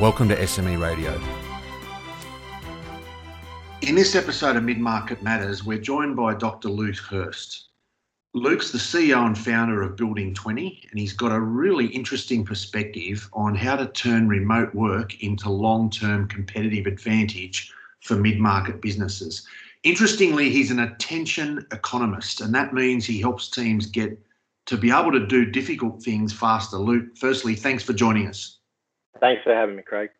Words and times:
Welcome 0.00 0.26
to 0.30 0.36
SME 0.36 0.80
Radio. 0.80 1.20
In 3.82 3.94
this 3.94 4.14
episode 4.14 4.56
of 4.56 4.64
Mid 4.64 4.78
Market 4.78 5.22
Matters, 5.22 5.64
we're 5.64 5.82
joined 5.82 6.16
by 6.16 6.32
Dr. 6.32 6.70
Luke 6.70 6.96
Hurst. 6.96 7.68
Luke's 8.32 8.72
the 8.72 8.78
CEO 8.78 9.26
and 9.26 9.36
founder 9.36 9.82
of 9.82 9.96
Building 9.96 10.32
20, 10.32 10.88
and 10.90 10.98
he's 10.98 11.12
got 11.12 11.30
a 11.30 11.38
really 11.38 11.88
interesting 11.88 12.42
perspective 12.42 13.28
on 13.34 13.54
how 13.54 13.76
to 13.76 13.86
turn 13.88 14.28
remote 14.28 14.74
work 14.74 15.22
into 15.22 15.50
long 15.50 15.90
term 15.90 16.26
competitive 16.26 16.86
advantage 16.86 17.70
for 18.00 18.16
mid 18.16 18.40
market 18.40 18.80
businesses. 18.80 19.46
Interestingly, 19.82 20.48
he's 20.48 20.70
an 20.70 20.80
attention 20.80 21.66
economist, 21.70 22.40
and 22.40 22.54
that 22.54 22.72
means 22.72 23.04
he 23.04 23.20
helps 23.20 23.50
teams 23.50 23.84
get 23.84 24.18
to 24.64 24.78
be 24.78 24.90
able 24.90 25.12
to 25.12 25.26
do 25.26 25.44
difficult 25.44 26.02
things 26.02 26.32
faster. 26.32 26.78
Luke, 26.78 27.14
firstly, 27.14 27.54
thanks 27.54 27.84
for 27.84 27.92
joining 27.92 28.26
us. 28.26 28.58
Thanks 29.22 29.44
for 29.44 29.54
having 29.54 29.76
me, 29.76 29.82
Craig. 29.82 30.10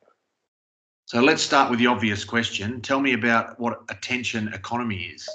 So 1.06 1.20
let's 1.20 1.42
start 1.42 1.70
with 1.70 1.80
the 1.80 1.88
obvious 1.88 2.24
question. 2.24 2.80
Tell 2.80 3.00
me 3.00 3.14
about 3.14 3.58
what 3.58 3.82
attention 3.90 4.46
economy 4.54 5.10
is. 5.12 5.28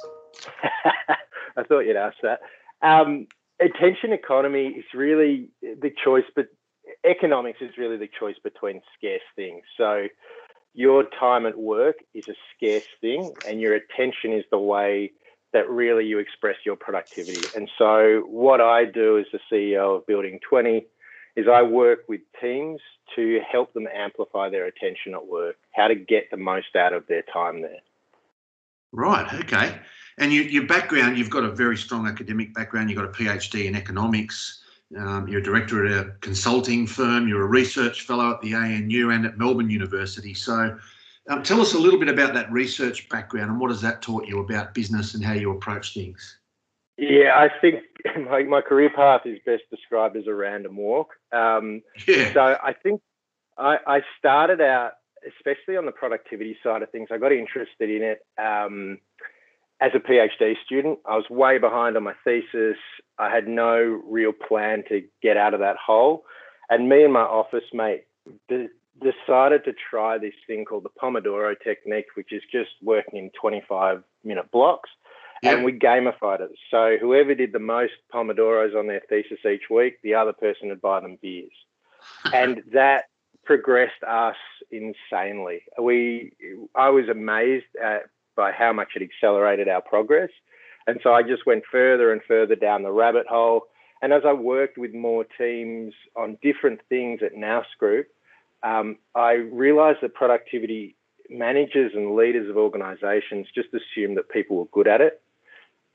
I 1.58 1.64
thought 1.64 1.82
you'd 1.82 1.98
ask 1.98 2.16
that. 2.24 2.40
Um, 2.82 3.28
attention 3.60 4.14
economy 4.14 4.68
is 4.68 4.86
really 4.94 5.50
the 5.62 5.92
choice, 6.02 6.24
but 6.34 6.48
economics 7.04 7.60
is 7.60 7.72
really 7.78 7.98
the 7.98 8.08
choice 8.18 8.38
between 8.42 8.82
scarce 8.98 9.22
things. 9.36 9.64
So 9.76 10.08
your 10.74 11.04
time 11.20 11.46
at 11.46 11.58
work 11.58 11.98
is 12.14 12.30
a 12.30 12.36
scarce 12.56 12.88
thing, 13.02 13.34
and 13.46 13.60
your 13.60 13.74
attention 13.74 14.32
is 14.32 14.46
the 14.50 14.60
way 14.60 15.12
that 15.52 15.70
really 15.70 16.06
you 16.06 16.20
express 16.20 16.56
your 16.66 16.78
productivity. 16.78 17.46
And 17.54 17.70
so, 17.78 18.24
what 18.28 18.62
I 18.62 18.86
do 18.86 19.18
as 19.18 19.26
the 19.34 19.40
CEO 19.52 19.98
of 19.98 20.08
Building 20.08 20.40
20 20.48 20.86
is 21.36 21.48
I 21.48 21.64
work 21.64 22.00
with 22.08 22.22
teams 22.40 22.80
to 23.16 23.40
help 23.50 23.74
them 23.74 23.88
amplify 23.94 24.50
their 24.50 24.66
attention 24.66 25.14
at 25.14 25.26
work, 25.26 25.56
how 25.74 25.88
to 25.88 25.96
get 25.96 26.30
the 26.32 26.38
most 26.38 26.76
out 26.76 26.94
of 26.94 27.06
their 27.08 27.24
time 27.24 27.62
there. 27.62 27.80
Right. 28.92 29.32
Okay. 29.42 29.80
And 30.18 30.34
you, 30.34 30.42
your 30.44 30.66
background, 30.66 31.18
you've 31.18 31.30
got 31.30 31.44
a 31.44 31.52
very 31.52 31.78
strong 31.78 32.08
academic 32.08 32.54
background. 32.54 32.90
You've 32.90 33.00
got 33.00 33.06
a 33.06 33.12
PhD 33.12 33.66
in 33.66 33.76
economics. 33.76 34.64
Um, 34.98 35.28
you're 35.28 35.42
a 35.42 35.44
director 35.44 35.86
at 35.86 35.92
a 35.92 36.12
consulting 36.22 36.88
firm. 36.88 37.28
You're 37.28 37.44
a 37.44 37.48
research 37.48 38.04
fellow 38.04 38.32
at 38.32 38.42
the 38.42 38.54
ANU 38.54 39.12
and 39.12 39.26
at 39.26 39.38
Melbourne 39.38 39.70
University. 39.70 40.34
So, 40.34 40.78
um, 41.30 41.44
tell 41.44 41.60
us 41.60 41.74
a 41.74 41.78
little 41.78 42.00
bit 42.00 42.08
about 42.08 42.34
that 42.36 42.50
research 42.52 43.10
background 43.10 43.52
and 43.52 43.60
what 43.60 43.70
has 43.70 43.82
that 43.82 44.02
taught 44.02 44.28
you 44.28 44.40
about 44.40 44.74
business 44.74 45.14
and 45.14 45.24
how 45.24 45.34
you 45.34 45.52
approach 45.52 45.94
things? 45.94 46.38
Yeah, 46.98 47.34
I 47.36 47.50
think 47.62 47.84
my, 48.30 48.44
my 48.44 48.62
career 48.62 48.90
path 48.90 49.22
is 49.26 49.40
best 49.46 49.64
described 49.70 50.18
as 50.18 50.28
a 50.28 50.34
random 50.34 50.78
walk. 50.78 51.14
Um, 51.32 51.82
yeah. 52.08 52.34
So 52.34 52.42
I 52.42 52.74
think 52.74 53.02
I, 53.58 53.78
I, 53.86 54.02
started 54.18 54.62
out, 54.62 54.94
especially 55.28 55.78
on 55.78 55.86
the 55.86 55.92
productivity 55.92 56.58
side 56.64 56.82
of 56.82 56.92
things, 56.92 57.10
I 57.12 57.18
got 57.18 57.32
interested 57.32 57.90
in 57.90 58.02
it 58.02 58.20
um, 58.38 59.00
as 59.80 59.92
a 59.94 60.00
PhD 60.00 60.56
student. 60.66 61.00
I 61.06 61.16
was 61.16 61.30
way 61.30 61.58
behind 61.58 61.98
on 61.98 62.04
my 62.04 62.14
thesis. 62.24 62.78
I 63.20 63.30
had 63.30 63.48
no 63.48 64.02
real 64.08 64.32
plan 64.32 64.84
to 64.90 65.04
get 65.22 65.38
out 65.38 65.54
of 65.54 65.60
that 65.60 65.78
hole. 65.78 66.24
And 66.70 66.90
me 66.90 67.04
and 67.04 67.14
my 67.14 67.22
office 67.22 67.64
mate 67.74 68.06
decided 68.50 69.64
to 69.66 69.74
try 69.90 70.18
this 70.18 70.34
thing 70.48 70.66
called 70.66 70.84
the 70.84 70.90
Pomodoro 71.02 71.56
technique, 71.64 72.08
which 72.16 72.34
is 72.34 72.42
just 72.52 72.72
working 72.82 73.20
in 73.20 73.30
25 73.40 74.04
minute 74.24 74.52
blocks. 74.52 74.90
And 75.44 75.64
we 75.64 75.72
gamified 75.74 76.42
it. 76.42 76.52
So 76.72 76.98
whoever 77.00 77.36
did 77.36 77.54
the 77.54 77.60
most 77.60 77.94
Pomodoros 78.14 78.76
on 78.76 78.88
their 78.88 79.02
thesis 79.08 79.40
each 79.46 79.70
week, 79.70 80.00
the 80.02 80.16
other 80.16 80.34
person 80.34 80.70
would 80.70 80.82
buy 80.82 81.00
them 81.00 81.18
beers. 81.22 81.52
and 82.34 82.64
that 82.74 83.06
progressed 83.46 84.04
us 84.08 84.36
insanely. 84.72 85.62
We, 85.82 86.34
I 86.76 86.90
was 86.90 87.08
amazed 87.10 87.66
at, 87.82 88.04
by 88.36 88.52
how 88.52 88.74
much 88.74 88.90
it 88.96 89.02
accelerated 89.02 89.68
our 89.68 89.82
progress. 89.82 90.30
And 90.86 91.00
so 91.04 91.14
I 91.14 91.24
just 91.24 91.46
went 91.46 91.64
further 91.72 92.12
and 92.12 92.22
further 92.28 92.56
down 92.56 92.84
the 92.84 92.92
rabbit 92.92 93.28
hole. 93.28 93.64
And 94.02 94.14
as 94.14 94.24
I 94.26 94.34
worked 94.34 94.78
with 94.78 94.94
more 94.94 95.26
teams 95.38 95.94
on 96.16 96.38
different 96.42 96.82
things 96.88 97.22
at 97.24 97.36
Nous 97.36 97.66
Group, 97.80 98.08
um, 98.64 98.98
I 99.16 99.34
realized 99.34 100.00
that 100.02 100.14
productivity 100.14 100.96
managers 101.30 101.92
and 101.94 102.16
leaders 102.16 102.50
of 102.50 102.58
organizations 102.58 103.48
just 103.54 103.70
assume 103.70 104.16
that 104.16 104.30
people 104.30 104.58
were 104.58 104.66
good 104.72 104.88
at 104.88 105.02
it 105.02 105.22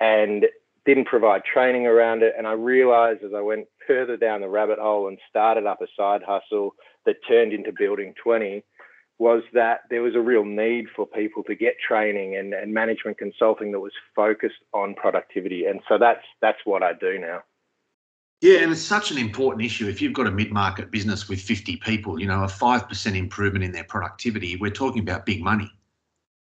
and 0.01 0.47
didn't 0.85 1.07
provide 1.07 1.43
training 1.45 1.87
around 1.87 2.23
it. 2.23 2.35
And 2.37 2.47
I 2.47 2.53
realized 2.53 3.23
as 3.23 3.33
I 3.37 3.41
went 3.41 3.67
further 3.87 4.17
down 4.17 4.41
the 4.41 4.49
rabbit 4.49 4.79
hole 4.79 5.09
and 5.09 5.19
started 5.29 5.67
up 5.67 5.81
a 5.81 5.87
side 5.97 6.23
hustle 6.27 6.75
that 7.07 7.17
turned 7.29 7.53
into 7.53 7.73
Building 7.73 8.15
20 8.23 8.65
was 9.19 9.43
that 9.53 9.83
there 9.91 10.03
was 10.03 10.17
a 10.17 10.21
real 10.21 10.45
need 10.45 10.87
for 10.97 11.07
people 11.07 11.45
to 11.45 11.55
get 11.55 11.75
training 11.87 12.37
and, 12.37 12.55
and 12.55 12.75
management 12.75 13.19
consulting 13.19 13.71
that 13.71 13.79
was 13.79 13.93
focused 14.17 14.57
on 14.73 14.95
productivity. 14.95 15.67
And 15.67 15.81
so 15.89 15.97
that's 15.99 16.25
that's 16.41 16.59
what 16.65 16.83
I 16.83 16.93
do 16.95 17.19
now. 17.19 17.43
Yeah, 18.41 18.59
and 18.59 18.73
it's 18.73 18.83
such 18.83 19.13
an 19.13 19.19
important 19.19 19.65
issue. 19.65 19.87
If 19.87 20.03
you've 20.03 20.13
got 20.13 20.27
a 20.27 20.33
mid-market 20.33 20.91
business 20.91 21.29
with 21.29 21.41
50 21.41 21.77
people, 21.77 22.21
you 22.21 22.27
know, 22.27 22.43
a 22.43 22.49
5% 22.49 23.17
improvement 23.17 23.65
in 23.65 23.71
their 23.71 23.85
productivity, 23.85 24.57
we're 24.57 24.73
talking 24.73 25.01
about 25.01 25.25
big 25.25 25.41
money. 25.45 25.71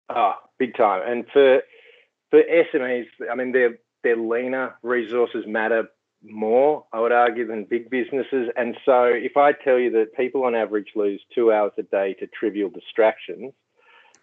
Oh, 0.09 0.35
big 0.61 0.77
time. 0.77 1.03
And 1.05 1.27
for 1.33 1.61
for 2.31 2.43
SMEs, 2.43 3.07
I 3.31 3.35
mean, 3.35 3.53
they're 3.53 3.79
they're 4.03 4.17
leaner. 4.17 4.77
Resources 4.83 5.45
matter 5.47 5.89
more, 6.23 6.85
I 6.93 7.01
would 7.01 7.13
argue, 7.13 7.47
than 7.47 7.65
big 7.65 7.91
businesses. 7.91 8.49
And 8.57 8.77
so, 8.85 9.05
if 9.05 9.37
I 9.37 9.53
tell 9.53 9.79
you 9.79 9.91
that 9.93 10.17
people 10.17 10.45
on 10.45 10.55
average 10.55 10.89
lose 10.95 11.23
two 11.35 11.53
hours 11.53 11.73
a 11.79 11.83
day 11.83 12.15
to 12.21 12.27
trivial 12.27 12.71
distractions, 12.71 13.53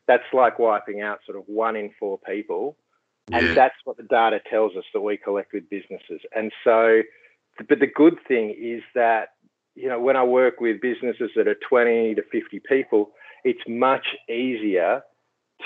that's 0.08 0.24
like 0.34 0.60
wiping 0.60 1.02
out 1.02 1.20
sort 1.26 1.38
of 1.38 1.44
one 1.48 1.76
in 1.76 1.92
four 2.00 2.20
people. 2.20 2.78
Yeah. 3.30 3.40
And 3.40 3.58
that's 3.58 3.76
what 3.86 3.98
the 3.98 4.04
data 4.04 4.40
tells 4.50 4.76
us 4.76 4.84
that 4.94 5.02
we 5.02 5.18
collect 5.18 5.52
with 5.54 5.68
businesses. 5.70 6.22
And 6.36 6.52
so 6.64 7.02
but 7.68 7.80
the 7.80 7.88
good 7.88 8.18
thing 8.28 8.56
is 8.60 8.84
that 8.94 9.30
you 9.76 9.88
know 9.90 10.00
when 10.00 10.16
I 10.16 10.24
work 10.24 10.60
with 10.60 10.82
businesses 10.82 11.32
that 11.36 11.48
are 11.48 11.58
20 11.68 12.16
to 12.16 12.24
50 12.32 12.62
people, 12.68 13.12
it's 13.44 13.62
much 13.68 14.06
easier 14.30 15.02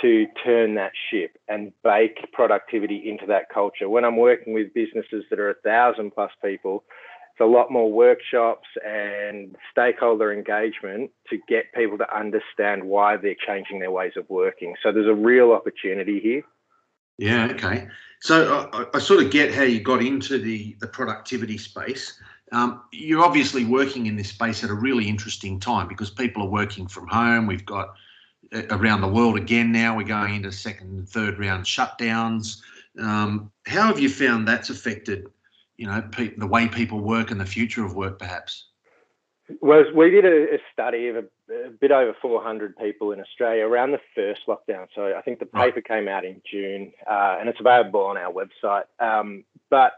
to 0.01 0.27
turn 0.43 0.75
that 0.75 0.91
ship 1.09 1.37
and 1.47 1.73
bake 1.83 2.31
productivity 2.31 3.09
into 3.09 3.25
that 3.27 3.49
culture. 3.53 3.89
When 3.89 4.05
I'm 4.05 4.17
working 4.17 4.53
with 4.53 4.73
businesses 4.73 5.25
that 5.29 5.39
are 5.39 5.49
a 5.49 5.55
thousand 5.55 6.11
plus 6.11 6.31
people, 6.43 6.83
it's 7.31 7.41
a 7.41 7.45
lot 7.45 7.71
more 7.71 7.91
workshops 7.91 8.67
and 8.85 9.55
stakeholder 9.71 10.31
engagement 10.31 11.11
to 11.29 11.39
get 11.47 11.73
people 11.73 11.97
to 11.97 12.15
understand 12.15 12.83
why 12.83 13.17
they're 13.17 13.35
changing 13.45 13.79
their 13.79 13.91
ways 13.91 14.13
of 14.15 14.29
working. 14.29 14.75
So 14.83 14.91
there's 14.91 15.07
a 15.07 15.13
real 15.13 15.51
opportunity 15.51 16.19
here. 16.19 16.43
Yeah, 17.17 17.47
okay. 17.51 17.87
So 18.21 18.69
I, 18.73 18.85
I, 18.93 18.99
sort 18.99 19.23
of 19.23 19.31
get 19.31 19.53
how 19.53 19.63
you 19.63 19.81
got 19.81 20.01
into 20.01 20.37
the, 20.37 20.75
the 20.79 20.87
productivity 20.87 21.57
space. 21.57 22.17
Um, 22.51 22.83
you're 22.91 23.23
obviously 23.23 23.65
working 23.65 24.05
in 24.07 24.15
this 24.15 24.29
space 24.29 24.63
at 24.63 24.69
a 24.69 24.73
really 24.73 25.07
interesting 25.07 25.59
time 25.59 25.87
because 25.87 26.09
people 26.09 26.43
are 26.43 26.49
working 26.49 26.87
from 26.87 27.07
home. 27.07 27.45
We've 27.45 27.65
got 27.65 27.89
uh, 27.89 27.91
around 28.71 29.01
the 29.01 29.07
world 29.07 29.37
again 29.37 29.71
now. 29.71 29.95
We're 29.95 30.03
going 30.03 30.35
into 30.35 30.51
second 30.51 30.89
and 30.89 31.07
third 31.07 31.39
round 31.39 31.65
shutdowns. 31.65 32.61
Um, 32.99 33.51
how 33.65 33.87
have 33.87 33.99
you 33.99 34.09
found 34.09 34.47
that's 34.47 34.69
affected, 34.69 35.27
you 35.77 35.87
know, 35.87 36.01
pe- 36.11 36.35
the 36.35 36.47
way 36.47 36.67
people 36.67 36.99
work 36.99 37.31
and 37.31 37.39
the 37.39 37.45
future 37.45 37.85
of 37.85 37.95
work, 37.95 38.19
perhaps? 38.19 38.65
Well, 39.61 39.83
we 39.95 40.11
did 40.11 40.25
a, 40.25 40.55
a 40.55 40.57
study 40.71 41.07
of 41.07 41.15
a, 41.15 41.23
a, 41.51 41.69
bit 41.71 41.91
over 41.91 42.15
400 42.21 42.77
people 42.77 43.11
in 43.11 43.19
Australia 43.19 43.65
around 43.65 43.91
the 43.91 43.99
first 44.13 44.41
lockdown. 44.47 44.87
So 44.93 45.15
I 45.17 45.21
think 45.21 45.39
the 45.39 45.45
paper 45.45 45.81
came 45.81 46.07
out 46.07 46.23
in 46.23 46.41
June, 46.49 46.91
uh, 47.09 47.37
and 47.39 47.49
it's 47.49 47.59
available 47.59 48.01
on 48.01 48.17
our 48.17 48.31
website. 48.31 48.83
Um, 48.99 49.43
but 49.69 49.93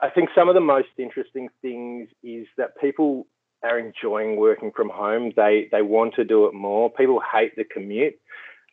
I 0.00 0.10
think 0.10 0.28
some 0.34 0.48
of 0.48 0.54
the 0.54 0.60
most 0.60 0.88
interesting 0.98 1.48
things 1.60 2.08
is 2.22 2.46
that 2.56 2.78
people 2.80 3.26
are 3.64 3.78
enjoying 3.78 4.36
working 4.36 4.70
from 4.70 4.90
home. 4.90 5.32
They 5.36 5.68
they 5.72 5.82
want 5.82 6.14
to 6.14 6.24
do 6.24 6.46
it 6.46 6.54
more. 6.54 6.90
People 6.90 7.20
hate 7.20 7.56
the 7.56 7.64
commute. 7.64 8.18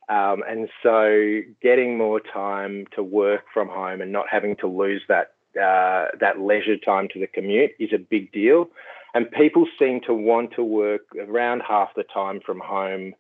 Um, 0.10 0.44
and 0.48 0.68
so 0.84 1.40
getting 1.62 1.98
more 1.98 2.20
time 2.20 2.86
to 2.96 3.02
work 3.02 3.44
from 3.54 3.70
home 3.70 4.02
and 4.02 4.12
not 4.12 4.26
having 4.30 4.56
to 4.58 4.68
lose 4.68 5.02
that 5.08 5.34
uh, 5.56 6.08
that 6.20 6.40
leisure 6.40 6.78
time 6.78 7.08
to 7.14 7.20
the 7.20 7.28
commute 7.28 7.72
is 7.80 7.92
a 7.94 7.98
big 7.98 8.32
deal. 8.32 8.70
and 9.14 9.30
people 9.32 9.68
seem 9.78 10.00
to 10.02 10.14
want 10.14 10.52
to 10.56 10.64
work 10.64 11.02
around 11.28 11.62
half 11.68 11.90
the 11.96 12.04
time 12.04 12.40
from 12.46 12.60
home 12.60 13.14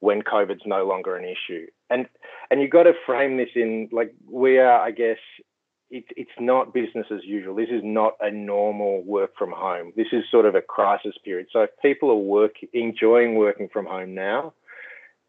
when 0.00 0.22
COVID's 0.22 0.66
no 0.66 0.86
longer 0.86 1.16
an 1.16 1.24
issue. 1.24 1.66
And 1.90 2.06
and 2.50 2.60
you've 2.60 2.70
got 2.70 2.84
to 2.84 2.92
frame 3.06 3.36
this 3.36 3.50
in 3.54 3.88
like 3.92 4.14
we 4.30 4.58
are, 4.58 4.80
I 4.80 4.90
guess, 4.90 5.18
it, 5.90 6.04
it's 6.16 6.30
not 6.38 6.74
business 6.74 7.06
as 7.10 7.24
usual. 7.24 7.54
This 7.54 7.70
is 7.70 7.82
not 7.82 8.14
a 8.20 8.30
normal 8.30 9.02
work 9.02 9.32
from 9.38 9.52
home. 9.52 9.92
This 9.96 10.08
is 10.12 10.24
sort 10.30 10.46
of 10.46 10.54
a 10.54 10.60
crisis 10.60 11.14
period. 11.24 11.48
So 11.52 11.62
if 11.62 11.70
people 11.80 12.10
are 12.10 12.16
work 12.16 12.56
enjoying 12.72 13.36
working 13.36 13.68
from 13.72 13.86
home 13.86 14.14
now, 14.14 14.52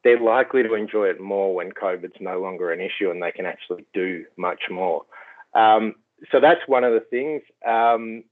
they're 0.04 0.20
likely 0.20 0.64
to 0.64 0.74
enjoy 0.74 1.06
it 1.06 1.20
more 1.20 1.54
when 1.54 1.72
COVID's 1.72 2.20
no 2.20 2.40
longer 2.40 2.72
an 2.72 2.80
issue 2.80 3.10
and 3.10 3.22
they 3.22 3.32
can 3.32 3.46
actually 3.46 3.86
do 3.94 4.26
much 4.38 4.64
more. 4.70 5.06
Um, 5.54 5.96
so 6.32 6.40
that's 6.40 6.62
one 6.68 6.84
of 6.84 6.94
the 6.94 7.02
things. 7.02 7.42
Um, 7.68 8.24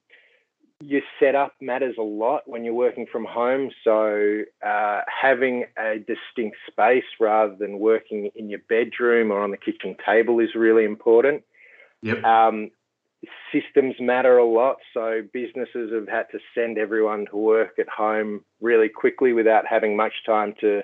your 0.79 1.01
setup 1.19 1.53
matters 1.59 1.95
a 1.97 2.03
lot 2.03 2.43
when 2.45 2.63
you're 2.63 2.73
working 2.73 3.07
from 3.11 3.25
home. 3.25 3.71
So 3.83 4.43
uh, 4.65 5.01
having 5.07 5.65
a 5.77 5.97
distinct 5.97 6.57
space 6.69 7.03
rather 7.19 7.55
than 7.55 7.79
working 7.79 8.29
in 8.35 8.49
your 8.49 8.59
bedroom 8.69 9.31
or 9.31 9.41
on 9.41 9.51
the 9.51 9.57
kitchen 9.57 9.95
table 10.05 10.39
is 10.39 10.49
really 10.55 10.85
important. 10.85 11.43
Yep. 12.01 12.23
Um, 12.23 12.71
systems 13.51 13.95
matter 13.99 14.37
a 14.37 14.45
lot. 14.45 14.77
So 14.93 15.21
businesses 15.33 15.91
have 15.93 16.07
had 16.07 16.25
to 16.31 16.39
send 16.53 16.77
everyone 16.77 17.25
to 17.31 17.37
work 17.37 17.79
at 17.79 17.89
home 17.89 18.43
really 18.61 18.89
quickly 18.89 19.33
without 19.33 19.65
having 19.67 19.95
much 19.95 20.13
time 20.25 20.53
to 20.61 20.83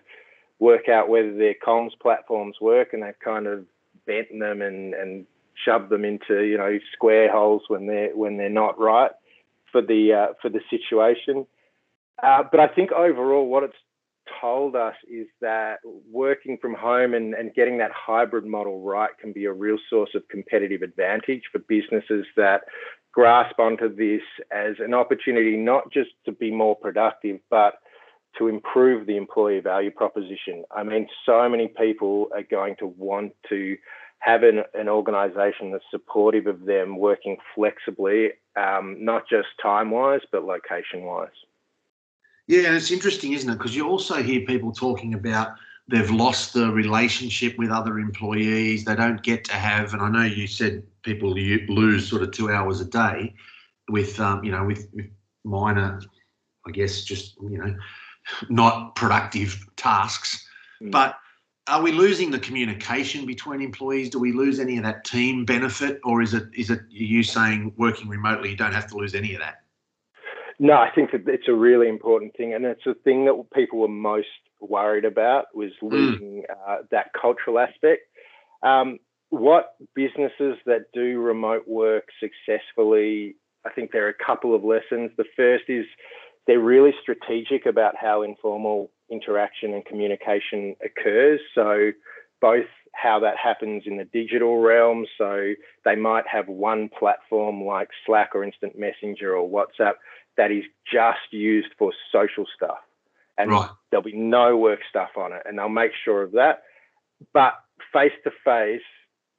work 0.60 0.88
out 0.90 1.10
whether 1.10 1.36
their 1.36 1.56
comms 1.66 1.92
platforms 2.02 2.58
work, 2.62 2.94
and 2.94 3.04
they've 3.04 3.20
kind 3.24 3.48
of 3.48 3.66
bent 4.06 4.28
them 4.38 4.62
and, 4.62 4.94
and 4.94 5.26
shoved 5.66 5.90
them 5.90 6.04
into 6.04 6.44
you 6.44 6.58
know 6.58 6.80
square 6.94 7.32
holes 7.32 7.64
when 7.68 7.86
they're 7.86 8.16
when 8.16 8.38
they're 8.38 8.50
not 8.50 8.80
right 8.80 9.12
for 9.72 9.82
the 9.82 10.14
uh, 10.14 10.34
for 10.42 10.50
the 10.50 10.62
situation. 10.70 11.46
Uh, 12.22 12.44
but 12.50 12.60
I 12.60 12.68
think 12.68 12.92
overall, 12.92 13.48
what 13.48 13.64
it's 13.64 13.76
told 14.40 14.76
us 14.76 14.96
is 15.10 15.28
that 15.42 15.80
working 16.12 16.58
from 16.62 16.74
home 16.74 17.14
and, 17.14 17.34
and 17.34 17.54
getting 17.54 17.78
that 17.78 17.92
hybrid 17.92 18.46
model 18.46 18.82
right 18.82 19.12
can 19.20 19.34
be 19.34 19.46
a 19.46 19.54
real 19.54 19.78
source 19.90 20.12
of 20.16 20.28
competitive 20.30 20.82
advantage 20.82 21.44
for 21.52 21.60
businesses 21.60 22.26
that 22.36 22.62
grasp 23.12 23.60
onto 23.60 23.94
this 23.96 24.22
as 24.52 24.76
an 24.80 24.94
opportunity 24.94 25.56
not 25.56 25.92
just 25.92 26.10
to 26.26 26.32
be 26.32 26.52
more 26.52 26.76
productive, 26.76 27.40
but 27.50 27.76
to 28.38 28.48
improve 28.48 29.06
the 29.06 29.18
employee 29.18 29.60
value 29.60 29.92
proposition. 29.92 30.64
I 30.76 30.84
mean, 30.84 31.08
so 31.26 31.48
many 31.48 31.68
people 31.68 32.30
are 32.34 32.44
going 32.44 32.76
to 32.80 32.88
want 32.88 33.34
to 33.50 33.78
have 34.20 34.44
an, 34.44 34.64
an 34.74 34.90
organization 34.90 35.72
that's 35.72 35.84
supportive 35.92 36.48
of 36.48 36.66
them 36.66 36.98
working 36.98 37.38
flexibly, 37.54 38.32
um, 38.56 38.98
not 39.00 39.30
just 39.30 39.48
time 39.62 39.92
wise, 39.92 40.22
but 40.32 40.46
location 40.46 41.04
wise. 41.04 41.30
Yeah, 42.48 42.68
and 42.68 42.76
it's 42.76 42.92
interesting, 42.92 43.34
isn't 43.34 43.50
it? 43.50 43.58
Because 43.58 43.76
you 43.76 43.88
also 43.88 44.22
hear 44.22 44.42
people 44.42 44.72
talking 44.72 45.14
about 45.14 45.56
they've 45.88 46.12
lost 46.12 46.54
the 46.54 46.72
relationship 46.72 47.58
with 47.58 47.70
other 47.70 48.00
employees. 48.00 48.86
They 48.86 48.96
don't 48.96 49.22
get 49.24 49.44
to 49.46 49.54
have, 49.54 49.94
and 49.94 50.02
I 50.02 50.10
know 50.10 50.24
you 50.24 50.48
said 50.48 50.84
people 51.04 51.32
lose 51.34 52.08
sort 52.08 52.22
of 52.22 52.32
two 52.32 52.52
hours 52.52 52.82
a 52.82 52.86
day 52.86 53.34
with, 53.90 54.20
um, 54.20 54.44
you 54.44 54.52
know, 54.52 54.66
with, 54.66 54.88
with 54.94 55.06
minor, 55.44 56.02
I 56.68 56.72
guess, 56.72 57.04
just 57.04 57.36
you 57.42 57.58
know, 57.58 57.76
not 58.50 58.96
productive 58.96 59.66
tasks. 59.76 60.46
Mm. 60.82 60.92
But 60.92 61.18
are 61.68 61.82
we 61.82 61.92
losing 61.92 62.30
the 62.30 62.40
communication 62.40 63.26
between 63.26 63.62
employees? 63.62 64.10
Do 64.10 64.20
we 64.20 64.34
lose 64.34 64.60
any 64.60 64.78
of 64.78 64.84
that 64.84 65.06
team 65.06 65.46
benefit, 65.46 66.00
or 66.04 66.22
is 66.22 66.34
it 66.34 66.48
is 66.54 66.70
it 66.70 66.82
you 66.90 67.24
saying 67.24 67.74
working 67.78 68.10
remotely 68.10 68.50
you 68.50 68.58
don't 68.58 68.74
have 68.74 68.88
to 68.88 68.98
lose 68.98 69.16
any 69.16 69.34
of 69.34 69.40
that? 69.40 69.63
No, 70.60 70.74
I 70.74 70.90
think 70.94 71.12
that 71.12 71.22
it's 71.28 71.48
a 71.48 71.54
really 71.54 71.88
important 71.88 72.36
thing, 72.36 72.54
and 72.54 72.66
it's 72.66 72.86
a 72.86 72.94
thing 72.94 73.26
that 73.26 73.44
people 73.54 73.80
were 73.80 73.88
most 73.88 74.28
worried 74.60 75.06
about 75.06 75.46
was 75.54 75.72
hmm. 75.80 75.88
losing 75.88 76.44
mm. 76.50 76.56
uh, 76.68 76.84
that 76.92 77.12
cultural 77.20 77.60
aspect. 77.60 78.04
Um, 78.62 79.00
what 79.30 79.76
businesses 79.96 80.58
that 80.66 80.86
do 80.94 81.20
remote 81.20 81.68
work 81.68 82.06
successfully, 82.20 83.36
I 83.66 83.72
think 83.72 83.92
there 83.92 84.06
are 84.06 84.10
a 84.10 84.26
couple 84.26 84.56
of 84.56 84.64
lessons. 84.64 85.12
The 85.18 85.26
first 85.36 85.64
is 85.70 85.86
they're 86.46 86.60
really 86.60 86.94
strategic 87.02 87.66
about 87.66 87.96
how 88.00 88.22
informal 88.22 88.92
interaction 89.10 89.74
and 89.74 89.84
communication 89.86 90.76
occurs. 90.86 91.40
So, 91.56 91.92
both 92.42 92.68
how 92.94 93.20
that 93.22 93.38
happens 93.42 93.84
in 93.88 93.98
the 93.98 94.06
digital 94.06 94.60
realm. 94.60 95.08
So, 95.18 95.54
they 95.84 95.96
might 95.96 96.28
have 96.28 96.48
one 96.48 96.90
platform 96.90 97.64
like 97.64 97.90
Slack 98.06 98.32
or 98.36 98.44
Instant 98.44 98.78
Messenger 98.78 99.36
or 99.36 99.50
WhatsApp 99.50 99.96
that 100.38 100.52
is 100.52 100.64
just 100.92 101.32
used 101.32 101.70
for 101.78 101.92
social 102.12 102.46
stuff. 102.56 102.78
And 103.38 103.52
right. 103.52 103.70
there'll 103.90 104.04
be 104.04 104.16
no 104.16 104.58
work 104.58 104.80
stuff 104.90 105.10
on 105.18 105.34
it. 105.34 105.42
And 105.46 105.58
they'll 105.58 105.70
make 105.70 105.92
sure 106.06 106.22
of 106.22 106.34
that. 106.34 106.64
But 107.34 107.54
face 107.92 108.12
to 108.24 108.32
face 108.44 108.82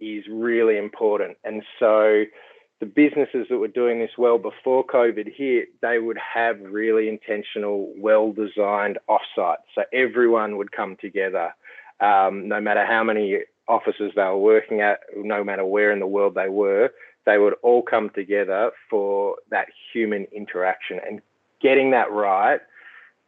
is 0.01 0.25
really 0.29 0.77
important. 0.77 1.37
And 1.45 1.63
so, 1.79 2.25
the 2.81 2.87
businesses 2.87 3.47
that 3.49 3.59
were 3.59 3.69
doing 3.69 4.01
this 4.01 4.11
well 4.19 4.37
before 4.37 4.85
COVID 4.85 5.33
hit, 5.35 5.69
they 5.81 5.99
would 5.99 6.19
have 6.19 6.61
really 6.61 7.09
intentional, 7.09 7.93
well 7.97 8.33
designed 8.33 8.99
offsites. 9.09 9.65
So 9.75 9.85
everyone 9.93 10.57
would 10.57 10.73
come 10.73 10.97
together, 11.01 11.55
um, 12.01 12.49
no 12.49 12.61
matter 12.61 12.85
how 12.85 13.05
many 13.05 13.39
offices 13.69 14.13
they 14.17 14.23
were 14.23 14.37
working 14.37 14.81
at, 14.81 15.01
no 15.17 15.45
matter 15.45 15.65
where 15.65 15.93
in 15.93 16.01
the 16.01 16.07
world 16.07 16.35
they 16.35 16.49
were, 16.49 16.91
they 17.27 17.39
would 17.39 17.55
all 17.63 17.83
come 17.83 18.11
together 18.11 18.71
for 18.89 19.37
that 19.51 19.69
human 19.93 20.27
interaction. 20.33 21.01
And 21.07 21.21
getting 21.61 21.91
that 21.93 22.11
right, 22.13 22.61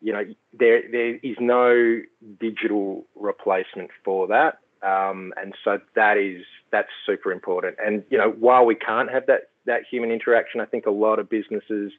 you 0.00 0.12
know, 0.12 0.25
there 0.52 0.82
there 0.90 1.16
is 1.16 1.37
no 1.40 2.00
digital 2.38 3.06
replacement 3.14 3.90
for 4.04 4.26
that. 4.28 4.58
Um, 4.82 5.32
and 5.37 5.54
so 5.64 5.81
that 5.94 6.19
is 6.19 6.44
that's 6.70 6.90
super 7.06 7.32
important. 7.32 7.76
And 7.84 8.04
you 8.10 8.19
know, 8.19 8.31
while 8.31 8.66
we 8.66 8.75
can't 8.75 9.10
have 9.10 9.26
that 9.26 9.48
that 9.64 9.82
human 9.90 10.10
interaction, 10.10 10.60
I 10.60 10.66
think 10.66 10.87
a 10.87 10.90
lot 10.90 11.19
of 11.19 11.28
businesses 11.28 11.93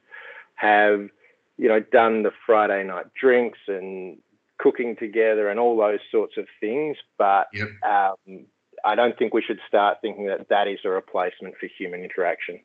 have 0.56 1.10
you 1.58 1.68
know 1.68 1.80
done 1.80 2.24
the 2.24 2.32
Friday 2.46 2.84
night 2.84 3.08
drinks 3.20 3.60
and 3.68 4.18
cooking 4.60 4.96
together 4.96 5.50
and 5.50 5.60
all 5.60 5.78
those 5.78 6.00
sorts 6.12 6.38
of 6.38 6.46
things. 6.60 6.98
But 7.18 7.48
yep. 7.54 7.70
um, 7.84 8.46
I 8.86 8.96
don't 8.96 9.18
think 9.18 9.34
we 9.34 9.42
should 9.42 9.60
start 9.68 9.98
thinking 10.02 10.28
that 10.28 10.50
that 10.50 10.68
is 10.68 10.80
a 10.86 10.90
replacement 10.90 11.56
for 11.58 11.68
human 11.78 12.04
interaction. 12.04 12.60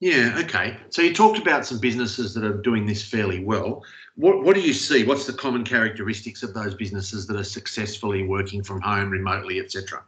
Yeah, 0.00 0.34
okay. 0.38 0.78
So 0.88 1.02
you 1.02 1.12
talked 1.12 1.38
about 1.38 1.66
some 1.66 1.78
businesses 1.78 2.32
that 2.34 2.42
are 2.42 2.56
doing 2.56 2.86
this 2.86 3.06
fairly 3.06 3.44
well. 3.44 3.84
What, 4.16 4.42
what 4.42 4.54
do 4.54 4.62
you 4.62 4.72
see? 4.72 5.04
What's 5.04 5.26
the 5.26 5.32
common 5.34 5.62
characteristics 5.62 6.42
of 6.42 6.54
those 6.54 6.74
businesses 6.74 7.26
that 7.26 7.36
are 7.36 7.44
successfully 7.44 8.26
working 8.26 8.62
from 8.62 8.80
home, 8.80 9.10
remotely, 9.10 9.60
etc.? 9.60 10.02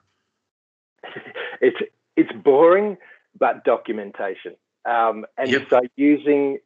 it's 1.60 1.76
it's 2.16 2.32
boring, 2.42 2.96
but 3.38 3.64
documentation. 3.64 4.56
Um, 4.86 5.26
and 5.36 5.50
yep. 5.50 5.66
so 5.68 5.82
using 5.96 6.58